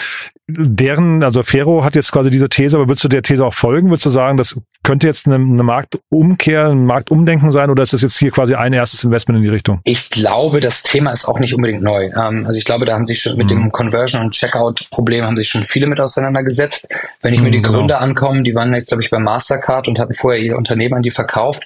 deren, 0.48 1.24
also 1.24 1.42
Fero 1.42 1.84
hat 1.84 1.96
jetzt 1.96 2.12
quasi 2.12 2.30
diese 2.30 2.50
These, 2.50 2.78
aber 2.78 2.88
würdest 2.88 3.04
du 3.04 3.08
der 3.08 3.24
These 3.24 3.44
auch 3.44 3.54
folgen? 3.54 3.90
Würdest 3.90 4.06
du 4.06 4.12
sagen, 4.12 4.38
das 4.38 4.58
könnte 4.84 5.08
jetzt 5.08 5.26
eine, 5.26 5.36
eine 5.36 5.64
Marktumkehr, 5.64 6.68
ein 6.68 6.86
Marktumdenken 6.86 7.52
sein 7.52 7.72
oder 7.72 7.82
ist 7.82 7.94
das 7.94 8.04
jetzt 8.04 8.18
hier 8.20 8.30
quasi 8.30 8.54
ein 8.54 8.74
erstes 8.74 9.04
Investment 9.04 9.38
in 9.38 9.44
die 9.44 9.50
Richtung? 9.50 9.82
Ich 9.86 10.12
glaube, 10.12 10.60
das 10.60 10.84
Thema 10.84 11.12
ist 11.12 11.26
auch 11.26 11.40
nicht 11.40 11.56
unbedingt 11.56 11.82
neu. 11.82 12.12
Ähm, 12.16 12.46
also 12.46 12.58
ich 12.58 12.66
glaube, 12.66 12.86
da 12.86 12.94
haben 12.94 13.08
sich 13.08 13.22
schon 13.22 13.36
mit 13.36 13.46
mhm. 13.46 13.62
dem 13.64 13.72
Conversion- 13.72 14.22
und 14.22 14.32
Checkout-Problem 14.32 15.26
haben 15.26 15.38
sich 15.38 15.50
schon 15.50 15.64
viele 15.64 15.88
mit 15.88 16.00
auseinandergesetzt. 16.00 16.88
Wenn 17.22 17.34
ich 17.34 17.42
mir 17.42 17.52
die 17.52 17.60
mhm, 17.60 17.64
Gründer 17.64 17.96
genau. 17.96 18.08
ankomme, 18.08 18.44
die 18.44 18.54
waren 18.54 18.72
jetzt, 18.76 18.90
glaube 18.90 19.04
ich, 19.04 19.10
bei 19.10 19.20
Mastercard 19.20 19.88
und 19.88 19.98
hatten 19.98 20.14
vorher 20.14 20.40
ihr 20.42 20.58
Unternehmen 20.58 20.96
an 20.96 21.02
die 21.02 21.12
verkauft, 21.12 21.66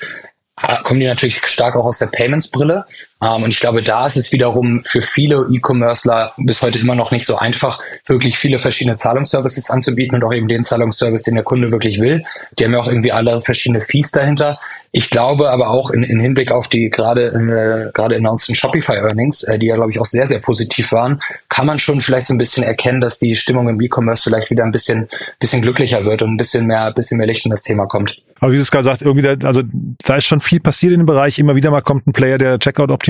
kommen 0.84 1.00
die 1.00 1.08
natürlich 1.08 1.46
stark 1.48 1.76
auch 1.76 1.86
aus 1.86 2.00
der 2.00 2.08
Payments-Brille. 2.08 2.86
Ähm, 3.23 3.43
und 3.43 3.49
ich 3.49 3.59
glaube, 3.59 3.81
da 3.81 4.05
ist 4.05 4.17
es 4.17 4.31
wiederum 4.31 4.81
für 4.83 5.01
viele 5.01 5.47
E-Commercer 5.49 6.33
bis 6.38 6.62
heute 6.62 6.79
immer 6.79 6.95
noch 6.95 7.12
nicht 7.12 7.25
so 7.25 7.38
einfach, 7.38 7.79
wirklich 8.05 8.38
viele 8.38 8.59
verschiedene 8.59 8.97
Zahlungsservices 8.97 9.69
anzubieten 9.69 10.15
und 10.15 10.23
auch 10.23 10.33
eben 10.33 10.47
den 10.47 10.63
Zahlungsservice, 10.63 11.23
den 11.23 11.36
der 11.36 11.43
Kunde 11.43 11.71
wirklich 11.71 11.99
will. 11.99 12.23
Die 12.57 12.65
haben 12.65 12.73
ja 12.73 12.79
auch 12.79 12.88
irgendwie 12.88 13.12
alle 13.12 13.39
verschiedene 13.41 13.81
Fees 13.81 14.12
dahinter. 14.12 14.59
Ich 14.91 15.09
glaube 15.09 15.49
aber 15.49 15.69
auch 15.69 15.89
in, 15.89 16.03
in 16.03 16.19
Hinblick 16.19 16.51
auf 16.51 16.67
die 16.67 16.89
gerade 16.89 17.27
äh, 17.27 17.91
gerade 17.93 18.15
announced 18.15 18.55
Shopify 18.55 18.97
Earnings, 18.97 19.43
äh, 19.43 19.57
die 19.57 19.67
ja 19.67 19.75
glaube 19.75 19.91
ich 19.91 19.99
auch 19.99 20.05
sehr 20.05 20.27
sehr 20.27 20.39
positiv 20.39 20.91
waren, 20.91 21.21
kann 21.49 21.65
man 21.65 21.79
schon 21.79 22.01
vielleicht 22.01 22.27
so 22.27 22.33
ein 22.33 22.38
bisschen 22.38 22.63
erkennen, 22.63 23.01
dass 23.01 23.19
die 23.19 23.36
Stimmung 23.36 23.69
im 23.69 23.81
E-Commerce 23.81 24.23
vielleicht 24.23 24.51
wieder 24.51 24.63
ein 24.63 24.71
bisschen 24.71 25.07
bisschen 25.39 25.62
glücklicher 25.62 26.05
wird 26.05 26.21
und 26.21 26.31
ein 26.31 26.38
bisschen 26.38 26.67
mehr 26.67 26.91
bisschen 26.91 27.17
mehr 27.17 27.27
Licht 27.27 27.45
in 27.45 27.51
das 27.51 27.63
Thema 27.63 27.88
kommt. 27.88 28.21
Aber 28.43 28.51
wie 28.51 28.57
du 28.57 28.62
es 28.62 28.71
gerade 28.71 28.83
sagst, 28.83 29.01
irgendwie, 29.01 29.21
da, 29.21 29.47
also 29.47 29.62
da 30.03 30.17
ist 30.17 30.25
schon 30.25 30.41
viel 30.41 30.59
passiert 30.59 30.91
in 30.91 30.99
dem 30.99 31.05
Bereich. 31.05 31.39
Immer 31.39 31.55
wieder 31.55 31.71
mal 31.71 31.81
kommt 31.81 32.05
ein 32.07 32.12
Player, 32.12 32.38
der 32.38 32.59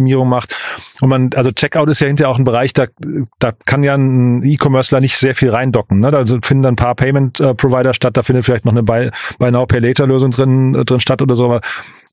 Checkout-Optimierung 0.04 0.30
macht. 0.30 0.56
Und 1.02 1.10
man, 1.10 1.30
also 1.36 1.52
Checkout 1.52 1.89
ist 1.89 2.00
ja 2.00 2.08
hinterher 2.08 2.30
auch 2.30 2.38
ein 2.38 2.44
Bereich, 2.44 2.74
da, 2.74 2.88
da 3.39 3.52
kann 3.66 3.84
ja 3.84 3.96
ein 3.96 4.44
E-Commercer 4.44 5.00
nicht 5.00 5.18
sehr 5.18 5.36
viel 5.36 5.50
reindocken. 5.50 6.00
Ne? 6.00 6.08
Also 6.08 6.39
finden 6.42 6.66
ein 6.66 6.76
paar 6.76 6.96
Payment-Provider 6.96 7.94
statt, 7.94 8.18
da 8.18 8.24
findet 8.24 8.46
vielleicht 8.46 8.66
noch 8.66 8.74
eine 8.74 8.84
Buy, 8.84 9.10
Buy 9.39 9.52
Now 9.52 9.66
Pay 9.66 9.80
Later 9.80 10.08
Lösung 10.08 10.32
drin, 10.32 10.74
drin 10.86 11.00
statt 11.00 11.22
oder 11.22 11.36
so. 11.36 11.46
Aber 11.46 11.62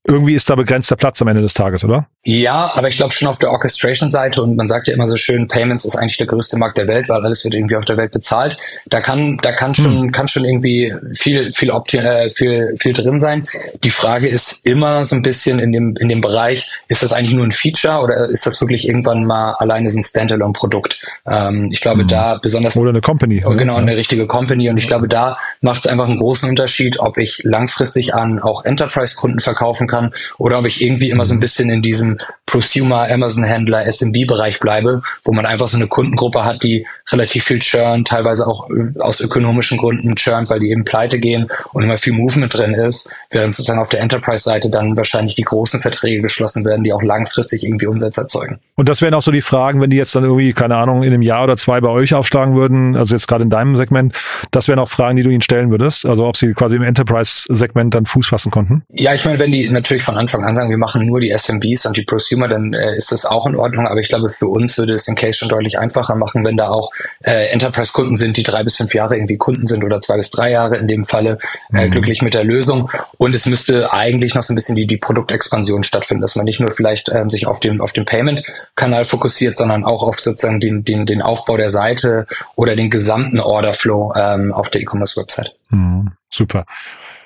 irgendwie 0.07 0.35
ist 0.35 0.49
da 0.49 0.55
begrenzter 0.55 0.97
Platz 0.97 1.21
am 1.21 1.29
Ende 1.29 1.43
des 1.43 1.53
Tages, 1.53 1.85
oder? 1.85 2.07
Ja, 2.23 2.73
aber 2.75 2.89
ich 2.89 2.97
glaube 2.97 3.13
schon 3.13 3.29
auf 3.29 3.39
der 3.39 3.51
Orchestration-Seite 3.51 4.43
und 4.43 4.57
man 4.57 4.67
sagt 4.67 4.89
ja 4.89 4.95
immer 4.95 5.07
so 5.07 5.19
schön, 5.19 5.47
Payments 5.47 5.85
ist 5.85 5.95
eigentlich 5.97 6.17
der 6.17 6.27
größte 6.27 6.57
Markt 6.57 6.79
der 6.79 6.89
Welt, 6.89 7.11
weil 7.11 7.23
alles 7.23 7.45
wird 7.45 7.55
irgendwie 7.55 7.77
auf 7.77 7.85
der 7.85 7.99
Welt 7.99 8.13
bezahlt. 8.13 8.57
Da 8.87 9.03
kann, 9.03 9.37
da 9.43 9.53
kann 9.53 9.75
schon, 9.75 10.05
hm. 10.05 10.13
kann 10.13 10.27
schon 10.27 10.45
irgendwie 10.47 10.95
viel, 11.13 11.53
viel, 11.53 11.71
Opti 11.71 11.99
äh, 11.99 12.31
viel, 12.31 12.75
viel 12.79 12.95
drin 12.95 13.21
sein. 13.21 13.47
Die 13.85 13.91
Frage 13.91 14.29
ist 14.29 14.59
immer 14.63 15.05
so 15.05 15.17
ein 15.17 15.23
bisschen 15.23 15.59
in 15.59 15.73
dem, 15.73 15.95
in 15.97 16.09
dem 16.09 16.23
Bereich, 16.23 16.71
ist 16.89 17.03
das 17.03 17.13
eigentlich 17.13 17.35
nur 17.35 17.45
ein 17.45 17.53
Feature 17.53 18.01
oder 18.01 18.29
ist 18.31 18.47
das 18.47 18.59
wirklich 18.61 18.89
irgendwann 18.89 19.27
mal 19.27 19.53
alleine 19.59 19.91
so 19.91 19.99
ein 19.99 20.03
Standalone-Produkt? 20.03 21.03
Ähm, 21.27 21.69
ich 21.71 21.83
glaube, 21.83 22.03
hm. 22.03 22.09
da 22.09 22.39
besonders. 22.39 22.75
Oder 22.77 22.91
eine 22.91 23.03
Company. 23.03 23.43
Oh, 23.45 23.55
genau, 23.55 23.77
eine 23.77 23.97
richtige 23.97 24.27
Company 24.27 24.71
und 24.71 24.79
ich 24.79 24.89
glaube, 24.89 25.09
da 25.09 25.37
macht 25.61 25.85
es 25.85 25.91
einfach 25.91 26.09
einen 26.09 26.19
großen 26.19 26.49
Unterschied, 26.49 26.99
ob 27.01 27.19
ich 27.19 27.43
langfristig 27.45 28.15
an 28.15 28.41
auch 28.41 28.65
Enterprise-Kunden 28.65 29.41
verkaufen 29.41 29.90
kann 29.91 30.13
oder 30.39 30.59
ob 30.59 30.67
ich 30.67 30.81
irgendwie 30.81 31.11
immer 31.11 31.25
so 31.25 31.35
ein 31.35 31.41
bisschen 31.41 31.69
in 31.69 31.83
diesem 31.83 32.19
Prosumer, 32.47 33.09
Amazon-Händler, 33.11 33.85
SMB-Bereich 33.87 34.61
bleibe, 34.61 35.03
wo 35.25 35.33
man 35.33 35.47
einfach 35.47 35.69
so 35.69 35.77
eine 35.77 35.89
Kundengruppe 35.89 36.45
hat, 36.45 36.63
die 36.63 36.87
relativ 37.11 37.45
viel 37.45 37.59
churn, 37.59 38.05
teilweise 38.05 38.47
auch 38.47 38.69
äh, 38.71 38.99
aus 39.01 39.21
ökonomischen 39.21 39.79
Gründen 39.79 40.15
churn, 40.17 40.49
weil 40.49 40.61
die 40.61 40.71
eben 40.71 40.85
pleite 40.85 41.19
gehen 41.19 41.49
und 41.73 41.83
immer 41.83 41.99
viel 41.99 42.13
Movement 42.13 42.57
drin 42.57 42.75
ist, 42.75 43.11
während 43.31 43.55
sozusagen 43.55 43.81
auf 43.81 43.89
der 43.89 44.01
Enterprise-Seite 44.01 44.71
dann 44.71 44.97
wahrscheinlich 44.97 45.37
die 45.37 45.43
großen 45.43 45.81
Verträge 45.81 46.23
geschlossen 46.23 46.65
werden, 46.65 46.85
die 46.85 46.93
auch 46.93 47.03
langfristig 47.03 47.65
irgendwie 47.65 47.87
Umsätze 47.87 48.23
erzeugen. 48.23 48.61
Und 48.77 48.89
das 48.89 49.03
wären 49.03 49.15
auch 49.15 49.23
so 49.23 49.31
die 49.31 49.43
Fragen, 49.43 49.81
wenn 49.81 49.91
die 49.91 49.97
jetzt 49.97 50.15
dann 50.15 50.25
irgendwie, 50.25 50.53
keine 50.53 50.77
Ahnung, 50.77 51.03
in 51.03 51.13
einem 51.13 51.23
Jahr 51.23 51.45
oder 51.45 51.57
zwei 51.57 51.81
bei 51.81 51.89
euch 51.89 52.15
aufschlagen 52.15 52.55
würden, 52.55 52.97
also 52.97 53.15
jetzt 53.15 53.29
gerade 53.29 53.45
in 53.45 53.51
deinem 53.51 53.77
Segment, 53.77 54.15
das 54.51 54.69
wären 54.69 54.79
auch 54.79 54.89
Fragen, 54.89 55.17
die 55.17 55.23
du 55.23 55.31
ihnen 55.31 55.43
stellen 55.43 55.71
würdest, 55.71 56.07
also 56.07 56.27
ob 56.27 56.37
sie 56.37 56.53
quasi 56.55 56.77
im 56.77 56.83
Enterprise-Segment 56.83 57.95
dann 57.95 58.07
Fuß 58.07 58.29
fassen 58.29 58.51
konnten? 58.51 58.83
Ja, 58.89 59.15
ich 59.15 59.25
meine, 59.25 59.39
wenn 59.39 59.53
die 59.53 59.65
natürlich 59.81 60.03
von 60.03 60.17
Anfang 60.17 60.45
an 60.45 60.55
sagen, 60.55 60.71
wir 60.71 60.79
machen 60.79 61.07
nur 61.07 61.21
die 61.21 61.31
SMBs 61.31 61.87
und 61.87 61.97
die 61.97 62.05
Prosumer, 62.05 62.49
dann 62.49 62.73
äh, 62.73 62.97
ist 62.97 63.13
das 63.13 63.25
auch 63.25 63.47
in 63.47 63.57
Ordnung, 63.57 63.87
aber 63.87 64.01
ich 64.01 64.09
glaube, 64.09 64.29
für 64.29 64.47
uns 64.47 64.77
würde 64.79 64.95
es 64.95 65.05
den 65.05 65.15
Case 65.15 65.39
schon 65.39 65.49
deutlich 65.49 65.79
einfacher 65.79 66.15
machen, 66.15 66.45
wenn 66.45 66.57
da 66.57 66.69
auch 66.69 66.91
äh, 67.23 67.47
Enterprise-Kunden 67.47 68.17
sind, 68.17 68.37
die 68.37 68.43
drei 68.43 68.63
bis 68.63 68.77
fünf 68.77 68.95
Jahre 68.95 69.17
irgendwie 69.17 69.37
Kunden 69.37 69.67
sind 69.67 69.85
oder 69.85 70.01
zwei 70.01 70.17
bis 70.17 70.31
drei 70.31 70.51
Jahre 70.51 70.77
in 70.77 70.89
dem 70.89 71.05
Falle 71.05 71.39
äh, 71.73 71.87
mhm. 71.87 71.91
glücklich 71.91 72.23
mit 72.23 72.35
der 72.35 72.45
Lösung. 72.45 72.91
Und 73.19 73.35
es 73.35 73.47
müsste 73.47 73.93
eigentlich 73.93 74.35
noch 74.35 74.43
so 74.43 74.53
ein 74.53 74.57
bisschen 74.57 74.77
die, 74.77 74.87
die 74.87 74.99
Produktexpansion 74.99 75.85
stattfinden, 75.85 76.23
dass 76.23 76.37
man 76.37 76.45
nicht 76.45 76.61
nur 76.61 76.71
vielleicht 76.71 77.09
ähm, 77.09 77.31
sich 77.31 77.47
auf 77.47 77.61
dem, 77.61 77.81
auf 77.81 77.93
dem 77.93 78.05
Payment-Kanal 78.05 79.05
fokussiert, 79.05 79.59
sondern 79.59 79.85
auch 79.85 80.03
auf 80.03 80.21
sozusagen 80.21 80.61
den, 80.61 80.85
den, 80.85 81.07
den 81.07 81.23
Aufbau 81.23 81.57
der 81.57 81.71
Seite 81.71 82.27
oder 82.55 82.77
den 82.77 82.91
gesamten 82.91 83.41
Order-Flow 83.41 84.13
ähm, 84.17 84.53
auf 84.53 84.69
der 84.71 84.81
E-Commerce-Website. 84.83 85.55
Mhm. 85.71 86.13
Super. 86.31 86.65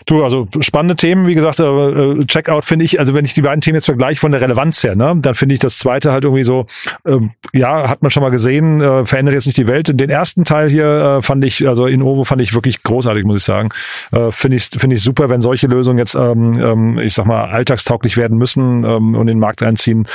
Du, 0.06 0.22
also 0.22 0.46
spannende 0.60 0.96
Themen, 0.96 1.26
wie 1.26 1.34
gesagt, 1.34 1.60
äh, 1.60 2.24
Checkout 2.26 2.64
finde 2.64 2.84
ich, 2.84 2.98
also 3.00 3.14
wenn 3.14 3.24
ich 3.24 3.34
die 3.34 3.42
beiden 3.42 3.60
Themen 3.60 3.76
jetzt 3.76 3.86
vergleiche 3.86 4.20
von 4.20 4.32
der 4.32 4.40
Relevanz 4.40 4.82
her, 4.84 4.94
ne, 4.94 5.14
dann 5.16 5.34
finde 5.34 5.54
ich 5.54 5.60
das 5.60 5.78
zweite 5.78 6.12
halt 6.12 6.24
irgendwie 6.24 6.44
so, 6.44 6.66
äh, 7.04 7.18
ja, 7.52 7.88
hat 7.88 8.02
man 8.02 8.10
schon 8.10 8.22
mal 8.22 8.30
gesehen, 8.30 8.80
äh, 8.80 9.06
verändert 9.06 9.34
jetzt 9.34 9.46
nicht 9.46 9.56
die 9.56 9.66
Welt. 9.66 9.98
Den 9.98 10.10
ersten 10.10 10.44
Teil 10.44 10.68
hier 10.68 11.18
äh, 11.18 11.22
fand 11.22 11.44
ich, 11.44 11.66
also 11.66 11.86
in 11.86 12.02
Ovo 12.02 12.24
fand 12.24 12.42
ich 12.42 12.54
wirklich 12.54 12.82
großartig, 12.82 13.24
muss 13.24 13.38
ich 13.38 13.44
sagen. 13.44 13.70
Äh, 14.12 14.30
finde 14.30 14.56
ich, 14.58 14.64
finde 14.64 14.96
ich 14.96 15.02
super, 15.02 15.30
wenn 15.30 15.40
solche 15.40 15.66
Lösungen 15.66 15.98
jetzt, 15.98 16.14
ähm, 16.14 16.60
ähm, 16.60 16.98
ich 16.98 17.14
sag 17.14 17.26
mal, 17.26 17.44
alltagstauglich 17.44 18.16
werden 18.16 18.36
müssen 18.36 18.84
ähm, 18.84 19.14
und 19.14 19.26
den 19.26 19.38
Markt 19.38 19.62
einziehen, 19.62 20.06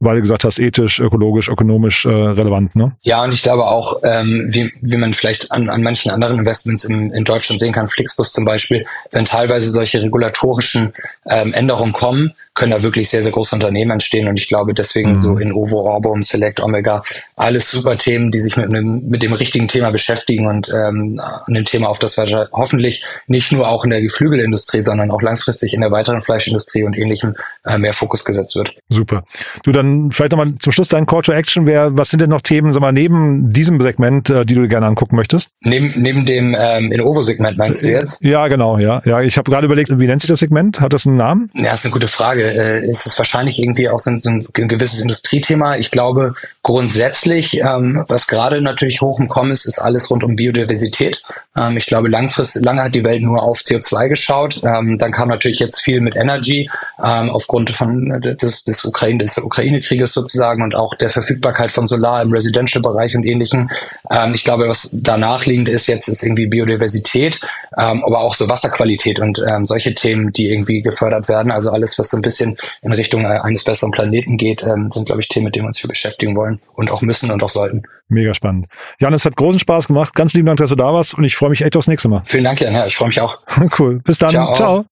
weil 0.00 0.16
du 0.16 0.22
gesagt 0.22 0.44
hast, 0.44 0.58
ethisch, 0.58 1.00
ökologisch, 1.00 1.48
ökonomisch 1.48 2.04
äh, 2.04 2.10
relevant, 2.10 2.76
ne? 2.76 2.92
Ja, 3.02 3.24
und 3.24 3.32
ich 3.32 3.42
glaube 3.42 3.64
auch, 3.64 4.00
ähm, 4.04 4.48
wie, 4.50 4.72
wie 4.82 4.96
man 4.96 5.14
vielleicht 5.14 5.50
an, 5.52 5.68
an 5.68 5.82
manchen 5.82 6.10
anderen 6.10 6.38
Investments 6.38 6.84
in, 6.84 7.10
in 7.12 7.24
Deutschland 7.24 7.60
sehen 7.60 7.72
kann, 7.72 7.88
Flixbus 7.88 8.32
zum 8.32 8.44
Beispiel, 8.44 8.84
wenn 9.12 9.24
teilweise 9.38 9.70
solche 9.70 10.02
regulatorischen 10.02 10.92
ähm, 11.26 11.52
Änderungen 11.54 11.92
kommen, 11.92 12.32
können 12.58 12.72
da 12.72 12.82
wirklich 12.82 13.08
sehr, 13.08 13.22
sehr 13.22 13.32
große 13.32 13.54
Unternehmen 13.54 13.92
entstehen. 13.92 14.28
Und 14.28 14.38
ich 14.38 14.48
glaube 14.48 14.74
deswegen 14.74 15.12
mhm. 15.12 15.22
so 15.22 15.38
in 15.38 15.52
Ovo, 15.52 15.82
Orbum, 15.82 16.22
Select, 16.22 16.60
Omega, 16.60 17.02
alles 17.36 17.70
super 17.70 17.96
Themen, 17.96 18.30
die 18.30 18.40
sich 18.40 18.56
mit, 18.56 18.66
einem, 18.66 19.08
mit 19.08 19.22
dem 19.22 19.32
richtigen 19.32 19.68
Thema 19.68 19.90
beschäftigen 19.90 20.46
und 20.46 20.68
ähm, 20.68 21.20
ein 21.46 21.64
Thema, 21.64 21.88
auf 21.88 21.98
das 21.98 22.16
wir 22.16 22.48
hoffentlich 22.52 23.04
nicht 23.28 23.52
nur 23.52 23.68
auch 23.68 23.84
in 23.84 23.90
der 23.90 24.02
Geflügelindustrie, 24.02 24.80
sondern 24.80 25.10
auch 25.10 25.22
langfristig 25.22 25.72
in 25.72 25.80
der 25.80 25.92
weiteren 25.92 26.20
Fleischindustrie 26.20 26.82
und 26.82 26.98
ähnlichem 26.98 27.34
äh, 27.64 27.78
mehr 27.78 27.92
Fokus 27.92 28.24
gesetzt 28.24 28.56
wird. 28.56 28.70
Super. 28.88 29.24
Du 29.62 29.72
dann 29.72 30.10
vielleicht 30.10 30.32
nochmal 30.32 30.54
zum 30.58 30.72
Schluss 30.72 30.88
dein 30.88 31.06
Call 31.06 31.22
to 31.22 31.32
Action 31.32 31.66
wäre, 31.66 31.96
was 31.96 32.10
sind 32.10 32.20
denn 32.20 32.30
noch 32.30 32.42
Themen, 32.42 32.72
sag 32.72 32.80
mal, 32.80 32.92
neben 32.92 33.52
diesem 33.52 33.80
Segment, 33.80 34.30
äh, 34.30 34.44
die 34.44 34.56
du 34.56 34.66
gerne 34.66 34.86
angucken 34.86 35.14
möchtest? 35.14 35.50
Neben, 35.60 35.92
neben 35.96 36.26
dem 36.26 36.56
ähm, 36.58 36.90
in 36.90 37.00
Ovo-Segment 37.00 37.56
meinst 37.56 37.84
du 37.84 37.88
jetzt? 37.88 38.22
Ja, 38.22 38.48
genau, 38.48 38.78
ja. 38.78 39.00
Ja, 39.04 39.22
ich 39.22 39.38
habe 39.38 39.50
gerade 39.50 39.66
überlegt, 39.66 39.90
wie 39.96 40.06
nennt 40.06 40.22
sich 40.22 40.28
das 40.28 40.40
Segment? 40.40 40.80
Hat 40.80 40.92
das 40.92 41.06
einen 41.06 41.16
Namen? 41.16 41.50
Ja, 41.54 41.74
ist 41.74 41.84
eine 41.84 41.92
gute 41.92 42.08
Frage 42.08 42.47
äh, 42.48 42.84
ist 42.84 43.06
es 43.06 43.16
wahrscheinlich 43.18 43.58
irgendwie 43.58 43.88
auch 43.88 43.98
so 43.98 44.10
ein, 44.10 44.20
so 44.20 44.30
ein 44.30 44.44
gewisses 44.52 45.00
Industriethema. 45.00 45.76
Ich 45.76 45.90
glaube 45.90 46.34
grundsätzlich, 46.62 47.60
ähm, 47.60 48.04
was 48.08 48.26
gerade 48.26 48.60
natürlich 48.60 49.00
hoch 49.00 49.20
im 49.20 49.28
Kommen 49.28 49.50
ist, 49.50 49.64
ist 49.64 49.78
alles 49.78 50.10
rund 50.10 50.24
um 50.24 50.36
Biodiversität. 50.36 51.22
Ähm, 51.58 51.76
ich 51.76 51.86
glaube, 51.86 52.08
langfristig, 52.08 52.64
lange 52.64 52.82
hat 52.82 52.94
die 52.94 53.04
Welt 53.04 53.22
nur 53.22 53.42
auf 53.42 53.58
CO2 53.60 54.08
geschaut. 54.08 54.60
Ähm, 54.62 54.98
dann 54.98 55.12
kam 55.12 55.28
natürlich 55.28 55.58
jetzt 55.58 55.80
viel 55.80 56.00
mit 56.00 56.16
Energy 56.16 56.70
ähm, 57.02 57.30
aufgrund 57.30 57.70
von 57.70 58.20
des, 58.20 58.64
des 58.64 58.84
Ukraine, 58.84 59.24
des 59.24 59.38
Ukraine-Krieges 59.38 60.12
sozusagen 60.12 60.62
und 60.62 60.74
auch 60.74 60.94
der 60.94 61.10
Verfügbarkeit 61.10 61.72
von 61.72 61.86
Solar 61.86 62.22
im 62.22 62.32
Residential-Bereich 62.32 63.16
und 63.16 63.24
ähnlichem. 63.24 63.68
Ähm, 64.10 64.34
ich 64.34 64.44
glaube, 64.44 64.68
was 64.68 64.88
danach 64.92 65.46
liegend 65.46 65.68
ist 65.68 65.86
jetzt, 65.86 66.08
ist 66.08 66.22
irgendwie 66.22 66.46
Biodiversität, 66.46 67.40
ähm, 67.76 68.04
aber 68.04 68.20
auch 68.20 68.34
so 68.34 68.48
Wasserqualität 68.48 69.18
und 69.18 69.42
ähm, 69.48 69.66
solche 69.66 69.94
Themen, 69.94 70.32
die 70.32 70.50
irgendwie 70.50 70.82
gefördert 70.82 71.28
werden. 71.28 71.50
Also 71.50 71.70
alles, 71.70 71.98
was 71.98 72.10
so 72.10 72.16
ein 72.16 72.22
bisschen 72.22 72.56
in 72.82 72.92
Richtung 72.92 73.24
äh, 73.24 73.38
eines 73.42 73.64
besseren 73.64 73.90
Planeten 73.90 74.36
geht, 74.36 74.60
sind, 74.60 75.06
glaube 75.06 75.20
ich, 75.20 75.28
Themen, 75.28 75.46
mit 75.46 75.54
denen 75.54 75.64
wir 75.64 75.68
uns 75.68 75.78
viel 75.78 75.88
beschäftigen 75.88 76.36
wollen 76.36 76.60
und 76.74 76.90
auch 76.90 77.02
müssen 77.02 77.30
und 77.30 77.42
auch 77.42 77.48
sollten. 77.48 77.82
Mega 78.08 78.34
spannend. 78.34 78.66
Jan, 79.00 79.12
es 79.12 79.24
hat 79.24 79.36
großen 79.36 79.60
Spaß 79.60 79.86
gemacht. 79.86 80.14
Ganz 80.14 80.32
lieben 80.32 80.46
Dank, 80.46 80.58
dass 80.58 80.70
du 80.70 80.76
da 80.76 80.92
warst 80.92 81.14
und 81.14 81.24
ich 81.24 81.36
freue 81.36 81.50
mich 81.50 81.62
echt 81.62 81.76
aufs 81.76 81.88
nächste 81.88 82.08
Mal. 82.08 82.22
Vielen 82.24 82.44
Dank, 82.44 82.60
Jan. 82.60 82.74
Ja, 82.74 82.86
ich 82.86 82.96
freue 82.96 83.08
mich 83.08 83.20
auch. 83.20 83.38
cool. 83.78 84.00
Bis 84.02 84.18
dann. 84.18 84.30
Ciao. 84.30 84.54
Ciao. 84.54 84.84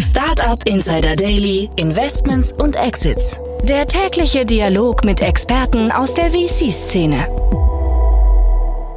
Startup 0.00 0.60
Insider 0.66 1.16
Daily, 1.16 1.70
Investments 1.76 2.52
und 2.52 2.76
Exits. 2.76 3.40
Der 3.62 3.86
tägliche 3.86 4.44
Dialog 4.44 5.04
mit 5.04 5.20
Experten 5.20 5.90
aus 5.90 6.14
der 6.14 6.30
VC-Szene. 6.30 7.26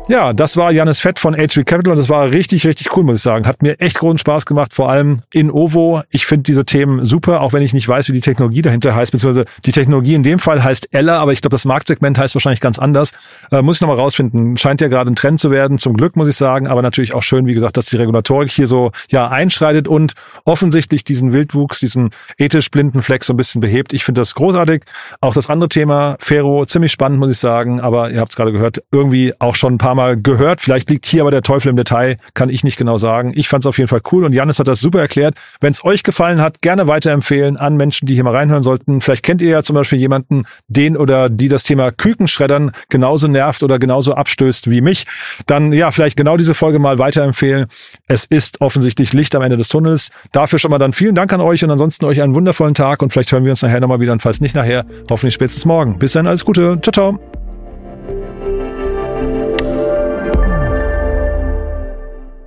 Ja, 0.10 0.32
das 0.32 0.56
war 0.56 0.72
Janis 0.72 1.02
Fett 1.02 1.20
von 1.20 1.36
HV 1.36 1.66
Capital 1.66 1.92
und 1.92 1.98
das 1.98 2.08
war 2.08 2.32
richtig, 2.32 2.66
richtig 2.66 2.96
cool, 2.96 3.04
muss 3.04 3.18
ich 3.18 3.22
sagen. 3.22 3.46
Hat 3.46 3.62
mir 3.62 3.78
echt 3.82 4.00
großen 4.00 4.18
Spaß 4.18 4.46
gemacht, 4.46 4.74
vor 4.74 4.90
allem 4.90 5.20
in 5.34 5.52
Ovo. 5.52 6.02
Ich 6.10 6.26
finde 6.26 6.44
diese 6.44 6.64
Themen 6.64 7.06
super, 7.06 7.42
auch 7.42 7.52
wenn 7.52 7.62
ich 7.62 7.74
nicht 7.74 7.90
weiß, 7.90 8.08
wie 8.08 8.14
die 8.14 8.22
Technologie 8.22 8.62
dahinter 8.62 8.96
heißt, 8.96 9.12
beziehungsweise 9.12 9.46
die 9.66 9.74
Technologie 9.74 10.14
in 10.14 10.24
dem 10.24 10.40
Fall 10.40 10.64
heißt 10.64 10.94
Ella, 10.94 11.20
aber 11.20 11.34
ich 11.34 11.42
glaube, 11.42 11.56
das 11.56 11.66
Marktsegment 11.66 12.18
heißt 12.18 12.36
wahrscheinlich 12.36 12.62
ganz 12.62 12.80
anders. 12.80 13.12
Äh, 13.52 13.62
muss 13.62 13.78
ich 13.78 13.82
nochmal 13.82 13.98
rausfinden. 13.98 14.56
Scheint 14.56 14.80
ja 14.80 14.88
gerade 14.88 15.12
ein 15.12 15.18
Trend 15.18 15.42
zu 15.42 15.52
werden, 15.52 15.78
zum 15.78 15.98
Glück, 15.98 16.16
muss 16.16 16.30
ich 16.30 16.38
sagen, 16.38 16.68
aber 16.68 16.82
natürlich 16.82 17.14
auch 17.14 17.24
schön, 17.24 17.46
wie 17.46 17.54
gesagt, 17.54 17.76
dass 17.76 17.88
die 17.88 17.98
Regulatorik 17.98 18.50
hier 18.50 18.68
so 18.68 18.94
ja 19.10 19.28
einschreitet 19.28 19.90
und 19.90 20.14
offensichtlich 20.46 21.04
diesen 21.04 21.34
Wildwuchs, 21.34 21.82
diesen 21.82 22.12
ethisch 22.38 22.72
blinden 22.72 23.02
Fleck 23.02 23.26
so 23.26 23.34
ein 23.34 23.38
bisschen 23.38 23.60
behebt. 23.60 23.92
Ich 23.92 24.06
finde 24.06 24.22
das 24.22 24.36
großartig. 24.36 24.84
Auch 25.20 25.34
das 25.34 25.50
andere 25.50 25.68
Thema, 25.68 26.16
Fero, 26.20 26.66
ziemlich 26.66 26.94
spannend, 26.94 27.20
muss 27.20 27.30
ich 27.30 27.40
sagen, 27.40 27.82
aber 27.82 28.10
ihr 28.10 28.22
habt 28.22 28.32
es 28.32 28.38
gerade 28.38 28.54
gehört, 28.54 28.82
irgendwie 28.94 29.34
auch 29.40 29.56
schon 29.56 29.74
ein 29.74 29.78
paar 29.78 29.97
mal 29.98 30.16
gehört. 30.16 30.62
Vielleicht 30.62 30.90
liegt 30.90 31.06
hier 31.06 31.22
aber 31.22 31.32
der 31.32 31.42
Teufel 31.42 31.70
im 31.70 31.76
Detail, 31.76 32.18
kann 32.34 32.50
ich 32.50 32.64
nicht 32.64 32.78
genau 32.78 32.98
sagen. 32.98 33.34
Ich 33.36 33.50
fand 33.50 33.64
es 33.64 33.68
auf 33.68 33.78
jeden 33.78 33.90
Fall 33.90 34.02
cool 34.12 34.24
und 34.24 34.34
Janis 34.34 34.60
hat 34.60 34.68
das 34.70 34.80
super 34.80 35.02
erklärt. 35.02 35.36
Wenn 35.60 35.72
es 35.72 35.84
euch 35.84 36.04
gefallen 36.04 36.40
hat, 36.40 36.62
gerne 36.62 36.88
weiterempfehlen 36.88 37.58
an 37.58 37.76
Menschen, 37.76 38.06
die 38.06 38.14
hier 38.14 38.24
mal 38.24 38.36
reinhören 38.36 38.64
sollten. 38.64 39.02
Vielleicht 39.02 39.24
kennt 39.24 39.42
ihr 39.42 39.50
ja 39.50 39.64
zum 39.64 39.76
Beispiel 39.76 40.00
jemanden, 40.00 40.46
den 40.68 40.96
oder 40.96 41.30
die 41.30 41.50
das 41.50 41.64
Thema 41.64 41.92
Kükenschreddern 41.92 42.72
genauso 42.90 43.28
nervt 43.28 43.64
oder 43.64 43.80
genauso 43.80 44.14
abstößt 44.14 44.70
wie 44.70 44.82
mich. 44.82 45.06
Dann 45.46 45.74
ja, 45.74 45.92
vielleicht 45.92 46.16
genau 46.16 46.38
diese 46.38 46.54
Folge 46.54 46.80
mal 46.80 47.00
weiterempfehlen. 47.00 47.66
Es 48.08 48.26
ist 48.26 48.62
offensichtlich 48.62 49.14
Licht 49.14 49.36
am 49.36 49.42
Ende 49.42 49.58
des 49.58 49.68
Tunnels. 49.68 50.12
Dafür 50.32 50.60
schon 50.60 50.72
mal 50.72 50.78
dann 50.78 50.94
vielen 50.94 51.16
Dank 51.16 51.34
an 51.34 51.42
euch 51.42 51.64
und 51.64 51.72
ansonsten 51.72 52.06
euch 52.06 52.22
einen 52.22 52.36
wundervollen 52.36 52.74
Tag 52.74 53.02
und 53.02 53.12
vielleicht 53.12 53.32
hören 53.32 53.44
wir 53.44 53.52
uns 53.52 53.62
nachher 53.62 53.80
nochmal 53.80 54.00
wieder 54.00 54.14
und 54.14 54.22
falls 54.22 54.40
nicht 54.40 54.56
nachher, 54.56 54.86
hoffentlich 55.10 55.34
spätestens 55.34 55.66
morgen. 55.66 55.98
Bis 55.98 56.14
dann, 56.14 56.28
alles 56.28 56.46
Gute. 56.46 56.80
Ciao, 56.82 56.92
ciao. 56.92 57.37